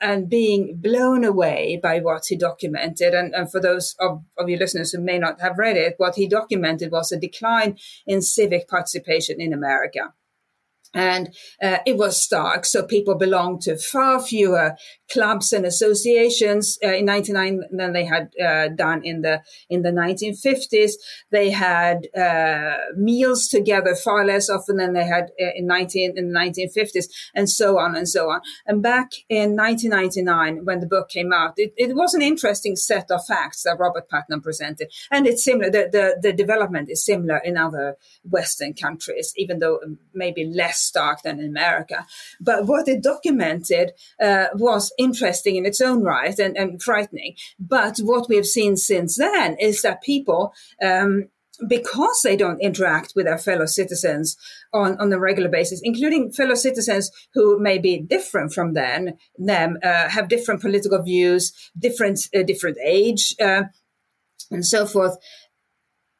and 0.00 0.28
being 0.28 0.76
blown 0.80 1.24
away 1.24 1.78
by 1.80 2.00
what 2.00 2.24
he 2.28 2.36
documented. 2.36 3.14
And, 3.14 3.32
and 3.32 3.50
for 3.50 3.60
those 3.60 3.94
of, 4.00 4.24
of 4.36 4.48
your 4.48 4.58
listeners 4.58 4.90
who 4.90 5.00
may 5.00 5.18
not 5.18 5.40
have 5.40 5.58
read 5.58 5.76
it, 5.76 5.94
what 5.98 6.16
he 6.16 6.26
documented 6.26 6.90
was 6.90 7.12
a 7.12 7.18
decline 7.18 7.78
in 8.08 8.22
civic 8.22 8.68
participation 8.68 9.40
in 9.40 9.52
America 9.52 10.14
and 10.94 11.34
uh, 11.62 11.78
it 11.86 11.96
was 11.96 12.22
stark. 12.22 12.64
So 12.64 12.82
people 12.82 13.14
belonged 13.14 13.62
to 13.62 13.76
far 13.76 14.20
fewer 14.20 14.76
clubs 15.10 15.52
and 15.52 15.64
associations 15.64 16.78
uh, 16.84 16.88
in 16.88 17.06
99 17.06 17.62
than 17.70 17.92
they 17.92 18.04
had 18.04 18.30
uh, 18.42 18.68
done 18.68 19.02
in 19.04 19.22
the 19.22 19.42
in 19.68 19.82
the 19.82 19.90
1950s. 19.90 20.92
They 21.30 21.50
had 21.50 22.08
uh, 22.16 22.76
meals 22.96 23.48
together 23.48 23.94
far 23.94 24.24
less 24.24 24.48
often 24.50 24.76
than 24.76 24.92
they 24.92 25.04
had 25.04 25.30
uh, 25.40 25.50
in 25.54 25.66
19 25.66 26.16
in 26.16 26.32
the 26.32 26.38
1950s, 26.38 27.06
and 27.34 27.48
so 27.48 27.78
on 27.78 27.96
and 27.96 28.08
so 28.08 28.30
on. 28.30 28.40
And 28.66 28.82
back 28.82 29.12
in 29.28 29.56
1999, 29.56 30.64
when 30.64 30.80
the 30.80 30.86
book 30.86 31.08
came 31.08 31.32
out, 31.32 31.54
it, 31.56 31.72
it 31.76 31.94
was 31.94 32.14
an 32.14 32.22
interesting 32.22 32.76
set 32.76 33.10
of 33.10 33.24
facts 33.26 33.62
that 33.62 33.78
Robert 33.78 34.08
Putnam 34.08 34.40
presented, 34.40 34.90
and 35.10 35.26
it's 35.26 35.44
similar. 35.44 35.70
The, 35.70 35.88
the 35.90 36.18
the 36.20 36.32
development 36.32 36.90
is 36.90 37.04
similar 37.04 37.38
in 37.38 37.56
other 37.56 37.96
Western 38.24 38.74
countries, 38.74 39.32
even 39.36 39.58
though 39.58 39.80
maybe 40.12 40.44
less 40.44 40.77
stark 40.78 41.22
than 41.22 41.40
in 41.40 41.46
America. 41.46 42.06
But 42.40 42.66
what 42.66 42.88
it 42.88 43.02
documented 43.02 43.92
uh, 44.20 44.46
was 44.54 44.92
interesting 44.98 45.56
in 45.56 45.66
its 45.66 45.80
own 45.80 46.02
right 46.02 46.38
and, 46.38 46.56
and, 46.56 46.82
frightening. 46.82 47.34
But 47.58 47.98
what 47.98 48.28
we 48.28 48.36
have 48.36 48.46
seen 48.46 48.76
since 48.76 49.16
then 49.16 49.56
is 49.58 49.82
that 49.82 50.02
people, 50.02 50.52
um, 50.82 51.28
because 51.66 52.20
they 52.22 52.36
don't 52.36 52.60
interact 52.60 53.14
with 53.16 53.26
their 53.26 53.38
fellow 53.38 53.66
citizens 53.66 54.36
on, 54.72 54.96
on 55.00 55.12
a 55.12 55.18
regular 55.18 55.48
basis, 55.48 55.80
including 55.82 56.32
fellow 56.32 56.54
citizens 56.54 57.10
who 57.34 57.58
may 57.58 57.78
be 57.78 57.98
different 57.98 58.52
from 58.52 58.74
them, 58.74 59.10
them 59.38 59.78
uh, 59.82 60.08
have 60.08 60.28
different 60.28 60.60
political 60.60 61.02
views, 61.02 61.52
different 61.76 62.20
uh, 62.34 62.42
different 62.42 62.76
age, 62.84 63.34
uh, 63.40 63.64
and 64.50 64.64
so 64.64 64.86
forth 64.86 65.16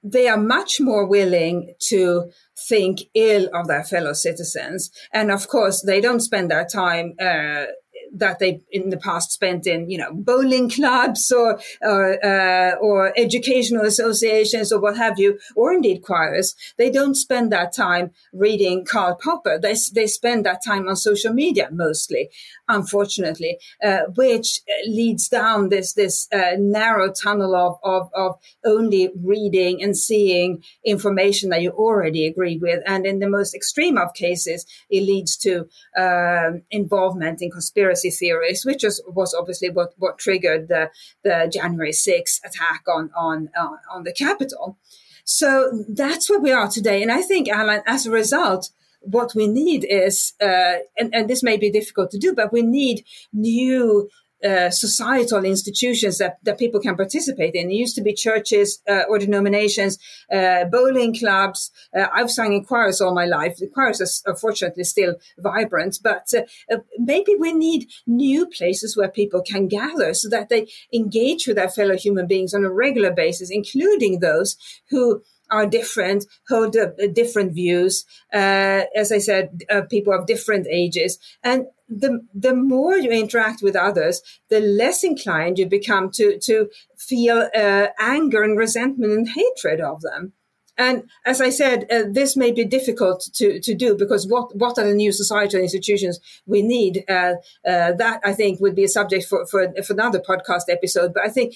they 0.03 0.29
are 0.29 0.39
much 0.39 0.81
more 0.81 1.07
willing 1.07 1.75
to 1.89 2.31
think 2.69 3.01
ill 3.15 3.49
of 3.55 3.67
their 3.67 3.85
fellow 3.85 4.13
citizens. 4.13 4.91
And 5.13 5.31
of 5.31 5.49
course, 5.49 5.83
they 5.83 6.01
don't 6.01 6.21
spend 6.21 6.51
their 6.51 6.65
time 6.65 7.15
uh, 7.21 7.67
that 8.13 8.39
they 8.39 8.61
in 8.71 8.91
the 8.91 8.97
past 8.97 9.33
spent 9.33 9.67
in 9.67 9.89
you 9.91 9.99
know 9.99 10.13
bowling 10.13 10.69
clubs 10.71 11.31
or 11.31 11.61
or, 11.83 12.25
uh, 12.25 12.75
or 12.77 13.13
educational 13.17 13.85
associations 13.85 14.73
or 14.73 14.81
what 14.81 14.97
have 14.97 15.19
you, 15.19 15.39
or 15.55 15.73
indeed 15.73 16.03
choirs. 16.03 16.55
They 16.77 16.91
don't 16.91 17.15
spend 17.15 17.53
that 17.53 17.75
time 17.75 18.11
reading 18.33 18.85
Karl 18.85 19.19
Popper. 19.23 19.59
They 19.59 19.75
they 19.95 20.07
spend 20.07 20.47
that 20.47 20.65
time 20.65 20.89
on 20.89 20.97
social 20.97 21.33
media 21.33 21.69
mostly, 21.71 22.31
unfortunately, 22.69 23.59
uh, 23.83 24.03
which 24.17 24.61
leads 24.87 25.29
down 25.29 25.69
this 25.69 25.93
this 25.93 26.29
uh, 26.33 26.53
narrow 26.59 27.13
tunnel 27.13 27.55
of, 27.55 27.79
of 27.83 28.11
of 28.15 28.39
only 28.65 29.11
reading 29.23 29.83
and 29.83 29.97
seeing 29.97 30.63
information 30.85 31.51
that 31.51 31.63
you 31.63 31.71
already 31.71 32.27
agree 32.27 32.59
with, 32.59 32.83
and 32.87 33.07
in 33.07 33.19
the 33.19 33.29
most 33.29 33.55
extreme 33.55 33.99
of 33.99 34.15
cases, 34.15 34.67
it 34.91 35.03
leads 35.03 35.37
to 35.37 35.69
um, 35.97 36.63
involvement 36.71 37.43
in 37.43 37.51
conspiracy 37.51 37.98
conspiracy 37.99 38.11
theories, 38.11 38.65
which 38.65 38.83
was, 38.83 39.03
was 39.07 39.35
obviously 39.35 39.71
what, 39.71 39.93
what 39.99 40.19
triggered 40.19 40.69
the, 40.69 40.91
the 41.25 41.51
January 41.53 41.93
6th 41.93 42.41
attack 42.45 42.85
on, 42.89 43.11
on, 43.17 43.49
uh, 43.59 43.77
on 43.91 44.05
the 44.05 44.13
Capitol. 44.13 44.79
So 45.25 45.85
that's 45.89 46.31
where 46.31 46.41
we 46.41 46.53
are 46.53 46.69
today. 46.69 47.03
And 47.03 47.13
I 47.13 47.23
think, 47.23 47.49
Alan, 47.49 47.83
as 47.87 48.07
a 48.07 48.11
result, 48.11 48.71
what 49.01 49.35
we 49.35 49.47
need 49.47 49.85
is, 49.85 50.33
uh, 50.41 50.79
and, 50.97 51.15
and 51.15 51.29
this 51.29 51.43
may 51.43 51.57
be 51.57 51.71
difficult 51.71 52.11
to 52.13 52.19
do, 52.19 52.35
but 52.35 52.53
we 52.53 52.63
need 52.63 53.05
new 53.33 54.09
uh, 54.45 54.71
societal 54.71 55.45
institutions 55.45 56.19
that, 56.19 56.39
that 56.45 56.59
people 56.59 56.81
can 56.81 56.97
participate 56.97 57.55
in. 57.55 57.71
It 57.71 57.75
used 57.75 57.97
to 57.97 58.03
be 58.03 58.15
churches 58.15 58.81
uh, 58.89 59.03
or 59.09 59.19
denominations, 59.19 59.99
uh, 60.33 60.65
bowling 60.65 61.15
clubs. 61.15 61.71
Uh, 61.97 62.07
I've 62.13 62.31
sung 62.31 62.53
in 62.53 62.65
choirs 62.65 63.01
all 63.01 63.15
my 63.15 63.27
life. 63.27 63.57
The 63.57 63.67
choirs 63.67 64.01
are 64.01 64.31
unfortunately 64.31 64.85
still 64.85 65.17
vibrant, 65.39 65.99
but 66.03 66.29
uh, 66.35 66.77
maybe 66.99 67.35
we 67.39 67.53
need 67.53 67.89
new 68.07 68.47
places 68.47 68.97
where 68.97 69.09
people 69.09 69.43
can 69.43 69.69
gather 69.69 70.15
so 70.15 70.29
that 70.29 70.49
they 70.49 70.69
engage 70.93 71.47
with 71.47 71.57
their 71.57 71.69
fellow 71.69 71.97
human 71.97 72.27
beings 72.27 72.55
on 72.55 72.65
a 72.65 72.71
regular 72.71 73.13
basis, 73.13 73.51
including 73.51 74.21
those 74.21 74.57
who 74.91 75.23
are 75.51 75.67
different, 75.67 76.27
hold 76.49 76.77
uh, 76.77 76.89
different 77.13 77.55
views. 77.55 78.05
Uh, 78.33 78.83
as 78.95 79.13
I 79.13 79.19
said, 79.19 79.63
uh, 79.71 79.83
people 79.83 80.13
of 80.13 80.27
different 80.27 80.67
ages, 80.71 81.19
and 81.43 81.67
the 81.89 82.21
the 82.35 82.55
more 82.55 82.97
you 82.97 83.11
interact 83.11 83.63
with 83.63 83.77
others, 83.77 84.21
the 84.51 84.61
less 84.61 85.03
inclined 85.05 85.59
you 85.59 85.67
become 85.67 86.11
to 86.13 86.39
to 86.41 86.69
feel 86.97 87.49
uh, 87.55 87.87
anger 87.99 88.43
and 88.43 88.59
resentment 88.59 89.13
and 89.13 89.29
hatred 89.29 89.81
of 89.81 90.03
them. 90.03 90.33
And 90.79 91.11
as 91.27 91.41
I 91.41 91.51
said, 91.51 91.87
uh, 91.91 92.05
this 92.09 92.37
may 92.37 92.53
be 92.53 92.65
difficult 92.65 93.29
to, 93.35 93.61
to 93.61 93.75
do 93.75 93.97
because 93.97 94.29
what, 94.29 94.55
what 94.55 94.79
are 94.79 94.87
the 94.87 94.95
new 94.95 95.11
societal 95.11 95.61
institutions 95.61 96.21
we 96.47 96.63
need? 96.63 97.05
Uh, 97.09 97.35
uh, 97.67 97.93
that 97.95 98.21
I 98.25 98.33
think 98.33 98.61
would 98.61 98.77
be 98.77 98.85
a 98.85 98.89
subject 98.89 99.25
for, 99.25 99.45
for, 99.47 99.75
for 99.85 99.93
another 99.93 100.21
podcast 100.21 100.69
episode. 100.69 101.15
But 101.15 101.25
I 101.25 101.31
think 101.31 101.55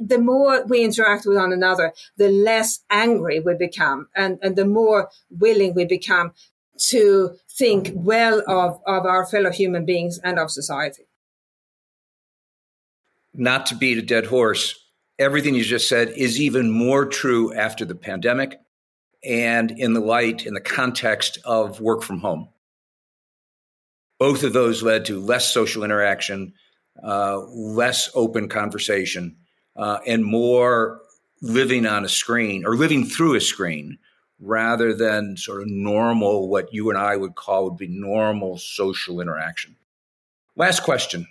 the 0.00 0.18
more 0.18 0.64
we 0.66 0.84
interact 0.84 1.26
with 1.26 1.36
one 1.36 1.52
another, 1.52 1.92
the 2.16 2.28
less 2.28 2.80
angry 2.90 3.40
we 3.40 3.54
become 3.54 4.08
and, 4.14 4.38
and 4.42 4.56
the 4.56 4.64
more 4.64 5.10
willing 5.30 5.74
we 5.74 5.84
become 5.84 6.32
to 6.78 7.36
think 7.50 7.90
well 7.94 8.42
of, 8.46 8.80
of 8.86 9.04
our 9.04 9.26
fellow 9.26 9.50
human 9.50 9.84
beings 9.84 10.18
and 10.22 10.38
of 10.38 10.50
society. 10.50 11.04
Not 13.34 13.66
to 13.66 13.74
beat 13.74 13.98
a 13.98 14.02
dead 14.02 14.26
horse, 14.26 14.78
everything 15.18 15.54
you 15.54 15.64
just 15.64 15.88
said 15.88 16.10
is 16.10 16.40
even 16.40 16.70
more 16.70 17.06
true 17.06 17.52
after 17.52 17.84
the 17.84 17.94
pandemic 17.94 18.60
and 19.24 19.70
in 19.72 19.92
the 19.92 20.00
light, 20.00 20.46
in 20.46 20.54
the 20.54 20.60
context 20.60 21.38
of 21.44 21.80
work 21.80 22.02
from 22.02 22.20
home. 22.20 22.48
Both 24.18 24.42
of 24.42 24.52
those 24.52 24.82
led 24.82 25.04
to 25.06 25.20
less 25.20 25.52
social 25.52 25.84
interaction, 25.84 26.54
uh, 27.02 27.38
less 27.38 28.10
open 28.14 28.48
conversation, 28.48 29.36
uh, 29.78 29.98
and 30.06 30.24
more 30.24 31.00
living 31.40 31.86
on 31.86 32.04
a 32.04 32.08
screen 32.08 32.66
or 32.66 32.76
living 32.76 33.04
through 33.04 33.34
a 33.34 33.40
screen 33.40 33.98
rather 34.40 34.92
than 34.92 35.36
sort 35.36 35.62
of 35.62 35.68
normal, 35.68 36.48
what 36.48 36.72
you 36.72 36.90
and 36.90 36.98
I 36.98 37.16
would 37.16 37.34
call 37.34 37.64
would 37.64 37.78
be 37.78 37.88
normal 37.88 38.58
social 38.58 39.20
interaction. 39.20 39.76
Last 40.56 40.82
question. 40.82 41.26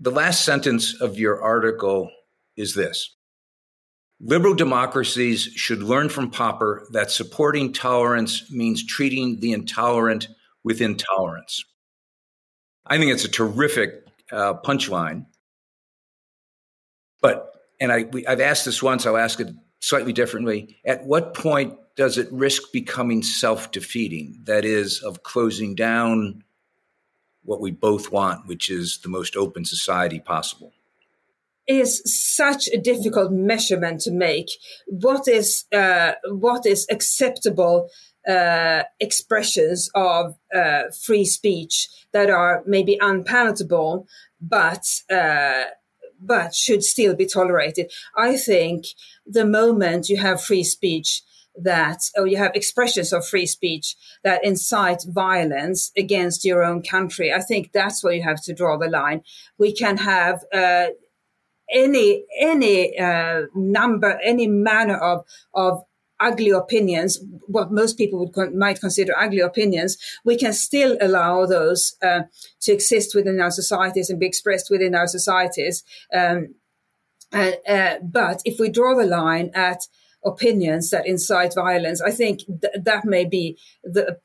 The 0.00 0.10
last 0.10 0.44
sentence 0.44 1.00
of 1.00 1.18
your 1.18 1.42
article 1.42 2.10
is 2.56 2.74
this 2.74 3.16
Liberal 4.20 4.54
democracies 4.54 5.42
should 5.54 5.80
learn 5.80 6.08
from 6.08 6.30
Popper 6.30 6.86
that 6.90 7.10
supporting 7.10 7.72
tolerance 7.72 8.50
means 8.50 8.84
treating 8.84 9.38
the 9.38 9.52
intolerant 9.52 10.28
with 10.64 10.80
intolerance. 10.80 11.64
I 12.84 12.98
think 12.98 13.12
it's 13.12 13.24
a 13.24 13.28
terrific 13.30 14.04
uh, 14.32 14.54
punchline. 14.54 15.26
But, 17.22 17.52
and 17.80 17.92
I, 17.92 18.04
we, 18.04 18.26
I've 18.26 18.40
asked 18.40 18.64
this 18.64 18.82
once, 18.82 19.06
I'll 19.06 19.16
ask 19.16 19.40
it 19.40 19.48
slightly 19.80 20.12
differently. 20.12 20.76
At 20.84 21.04
what 21.04 21.34
point 21.34 21.74
does 21.96 22.18
it 22.18 22.28
risk 22.30 22.72
becoming 22.72 23.22
self 23.22 23.70
defeating? 23.70 24.40
That 24.44 24.64
is, 24.64 25.02
of 25.02 25.22
closing 25.22 25.74
down 25.74 26.44
what 27.42 27.60
we 27.60 27.70
both 27.70 28.12
want, 28.12 28.46
which 28.46 28.68
is 28.70 28.98
the 29.02 29.08
most 29.08 29.36
open 29.36 29.64
society 29.64 30.20
possible? 30.20 30.72
Is 31.66 32.02
such 32.04 32.68
a 32.68 32.78
difficult 32.78 33.30
measurement 33.30 34.00
to 34.02 34.10
make. 34.10 34.48
What 34.86 35.28
is 35.28 35.64
uh, 35.72 36.12
what 36.30 36.64
is 36.64 36.86
acceptable 36.90 37.90
uh, 38.26 38.84
expressions 39.00 39.90
of 39.94 40.34
uh, 40.54 40.84
free 41.04 41.24
speech 41.24 41.88
that 42.12 42.30
are 42.30 42.62
maybe 42.66 42.98
unpalatable, 43.00 44.06
but 44.40 44.84
uh, 45.10 45.64
but 46.20 46.54
should 46.54 46.82
still 46.82 47.14
be 47.14 47.26
tolerated. 47.26 47.90
I 48.16 48.36
think 48.36 48.86
the 49.26 49.44
moment 49.44 50.08
you 50.08 50.16
have 50.18 50.42
free 50.42 50.64
speech 50.64 51.22
that, 51.56 52.00
or 52.16 52.26
you 52.26 52.36
have 52.36 52.52
expressions 52.54 53.12
of 53.12 53.26
free 53.26 53.46
speech 53.46 53.96
that 54.24 54.44
incite 54.44 55.04
violence 55.08 55.90
against 55.96 56.44
your 56.44 56.62
own 56.62 56.82
country, 56.82 57.32
I 57.32 57.40
think 57.40 57.72
that's 57.72 58.02
where 58.02 58.12
you 58.12 58.22
have 58.22 58.42
to 58.44 58.54
draw 58.54 58.76
the 58.78 58.88
line. 58.88 59.22
We 59.58 59.72
can 59.72 59.96
have 59.98 60.44
uh, 60.52 60.88
any 61.70 62.24
any 62.38 62.98
uh, 62.98 63.42
number, 63.54 64.18
any 64.24 64.46
manner 64.46 64.96
of 64.96 65.24
of 65.54 65.82
ugly 66.20 66.50
opinions, 66.50 67.20
what 67.46 67.70
most 67.70 67.96
people 67.96 68.18
would 68.18 68.32
con- 68.32 68.58
might 68.58 68.80
consider 68.80 69.16
ugly 69.16 69.40
opinions, 69.40 69.96
we 70.24 70.36
can 70.36 70.52
still 70.52 70.96
allow 71.00 71.46
those 71.46 71.96
uh, 72.02 72.22
to 72.60 72.72
exist 72.72 73.14
within 73.14 73.40
our 73.40 73.50
societies 73.50 74.10
and 74.10 74.20
be 74.20 74.26
expressed 74.26 74.70
within 74.70 74.94
our 74.94 75.06
societies. 75.06 75.84
Um, 76.12 76.54
uh, 77.32 77.52
uh, 77.68 77.98
but 78.02 78.40
if 78.44 78.58
we 78.58 78.70
draw 78.70 78.94
the 78.94 79.04
line 79.04 79.50
at 79.54 79.82
opinions 80.24 80.90
that 80.90 81.06
incite 81.06 81.54
violence, 81.54 82.00
I 82.00 82.10
think 82.10 82.40
th- 82.46 82.82
that 82.82 83.04
may 83.04 83.24
be 83.24 83.58
the 83.84 84.18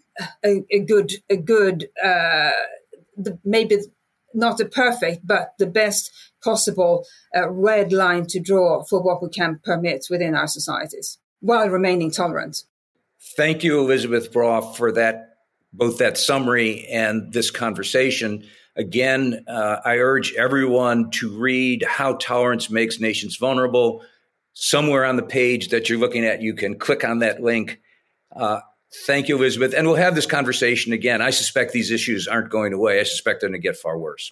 a, 0.43 0.63
a 0.71 0.79
good 0.79 1.11
a 1.29 1.35
good 1.35 1.89
uh, 2.03 2.51
the, 3.17 3.39
maybe 3.43 3.77
not 4.33 4.59
a 4.59 4.65
perfect 4.65 5.25
but 5.25 5.53
the 5.59 5.67
best 5.67 6.11
possible 6.43 7.05
uh, 7.35 7.49
red 7.49 7.91
line 7.91 8.25
to 8.27 8.39
draw 8.39 8.83
for 8.83 9.01
what 9.01 9.21
we 9.21 9.29
can 9.29 9.59
permit 9.63 10.05
within 10.09 10.35
our 10.35 10.47
societies 10.47 11.19
while 11.43 11.67
remaining 11.67 12.09
tolerant. 12.09 12.63
Thank 13.35 13.63
you, 13.63 13.79
Elisabeth 13.79 14.31
Braw, 14.31 14.61
for 14.61 14.93
that 14.93 15.35
both 15.73 15.97
that 15.97 16.17
summary 16.17 16.87
and 16.87 17.33
this 17.33 17.51
conversation. 17.51 18.45
Again, 18.75 19.43
uh, 19.47 19.77
I 19.83 19.97
urge 19.97 20.33
everyone 20.35 21.11
to 21.11 21.29
read 21.37 21.83
How 21.83 22.13
Tolerance 22.13 22.69
Makes 22.69 22.99
Nations 22.99 23.35
Vulnerable. 23.35 24.03
Somewhere 24.53 25.03
on 25.03 25.15
the 25.15 25.23
page 25.23 25.69
that 25.69 25.89
you're 25.89 25.99
looking 25.99 26.25
at, 26.25 26.41
you 26.41 26.53
can 26.53 26.77
click 26.77 27.03
on 27.03 27.19
that 27.19 27.41
link. 27.41 27.81
Uh, 28.33 28.61
thank 29.05 29.27
you, 29.27 29.35
Elisabeth. 29.35 29.73
And 29.73 29.87
we'll 29.87 29.95
have 29.95 30.15
this 30.15 30.27
conversation 30.27 30.93
again. 30.93 31.21
I 31.21 31.31
suspect 31.31 31.73
these 31.73 31.91
issues 31.91 32.27
aren't 32.27 32.51
going 32.51 32.71
away. 32.71 32.99
I 32.99 33.03
suspect 33.03 33.41
they're 33.41 33.49
going 33.49 33.61
to 33.61 33.67
get 33.67 33.75
far 33.75 33.97
worse. 33.97 34.31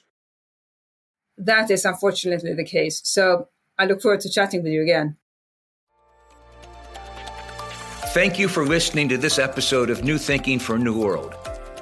That 1.38 1.72
is 1.72 1.86
unfortunately 1.86 2.54
the 2.54 2.64
case. 2.64 3.02
So 3.04 3.50
I 3.78 3.86
look 3.86 4.02
forward 4.02 4.22
to 4.22 4.30
chatting 4.30 4.64
with 4.64 4.72
you 4.72 4.84
again. 4.84 5.18
Thank 8.14 8.38
you 8.38 8.48
for 8.50 8.66
listening 8.66 9.08
to 9.08 9.18
this 9.18 9.40
episode 9.40 9.90
of 9.90 10.04
New 10.04 10.18
Thinking 10.18 10.60
for 10.60 10.76
a 10.76 10.78
New 10.78 11.00
World. 11.00 11.34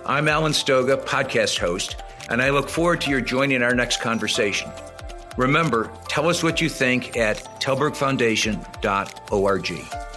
I'm 0.06 0.28
Alan 0.28 0.54
Stoga, 0.54 0.96
podcast 0.96 1.58
host, 1.58 1.96
and 2.30 2.40
I 2.40 2.52
look 2.52 2.70
forward 2.70 3.02
to 3.02 3.10
your 3.10 3.20
joining 3.20 3.64
our 3.64 3.74
next 3.74 4.00
conversation. 4.00 4.70
Remember, 5.38 5.92
tell 6.08 6.30
us 6.30 6.44
what 6.44 6.62
you 6.62 6.70
think 6.70 7.18
at 7.18 7.38
tallbergfoundation.org. 7.60 10.09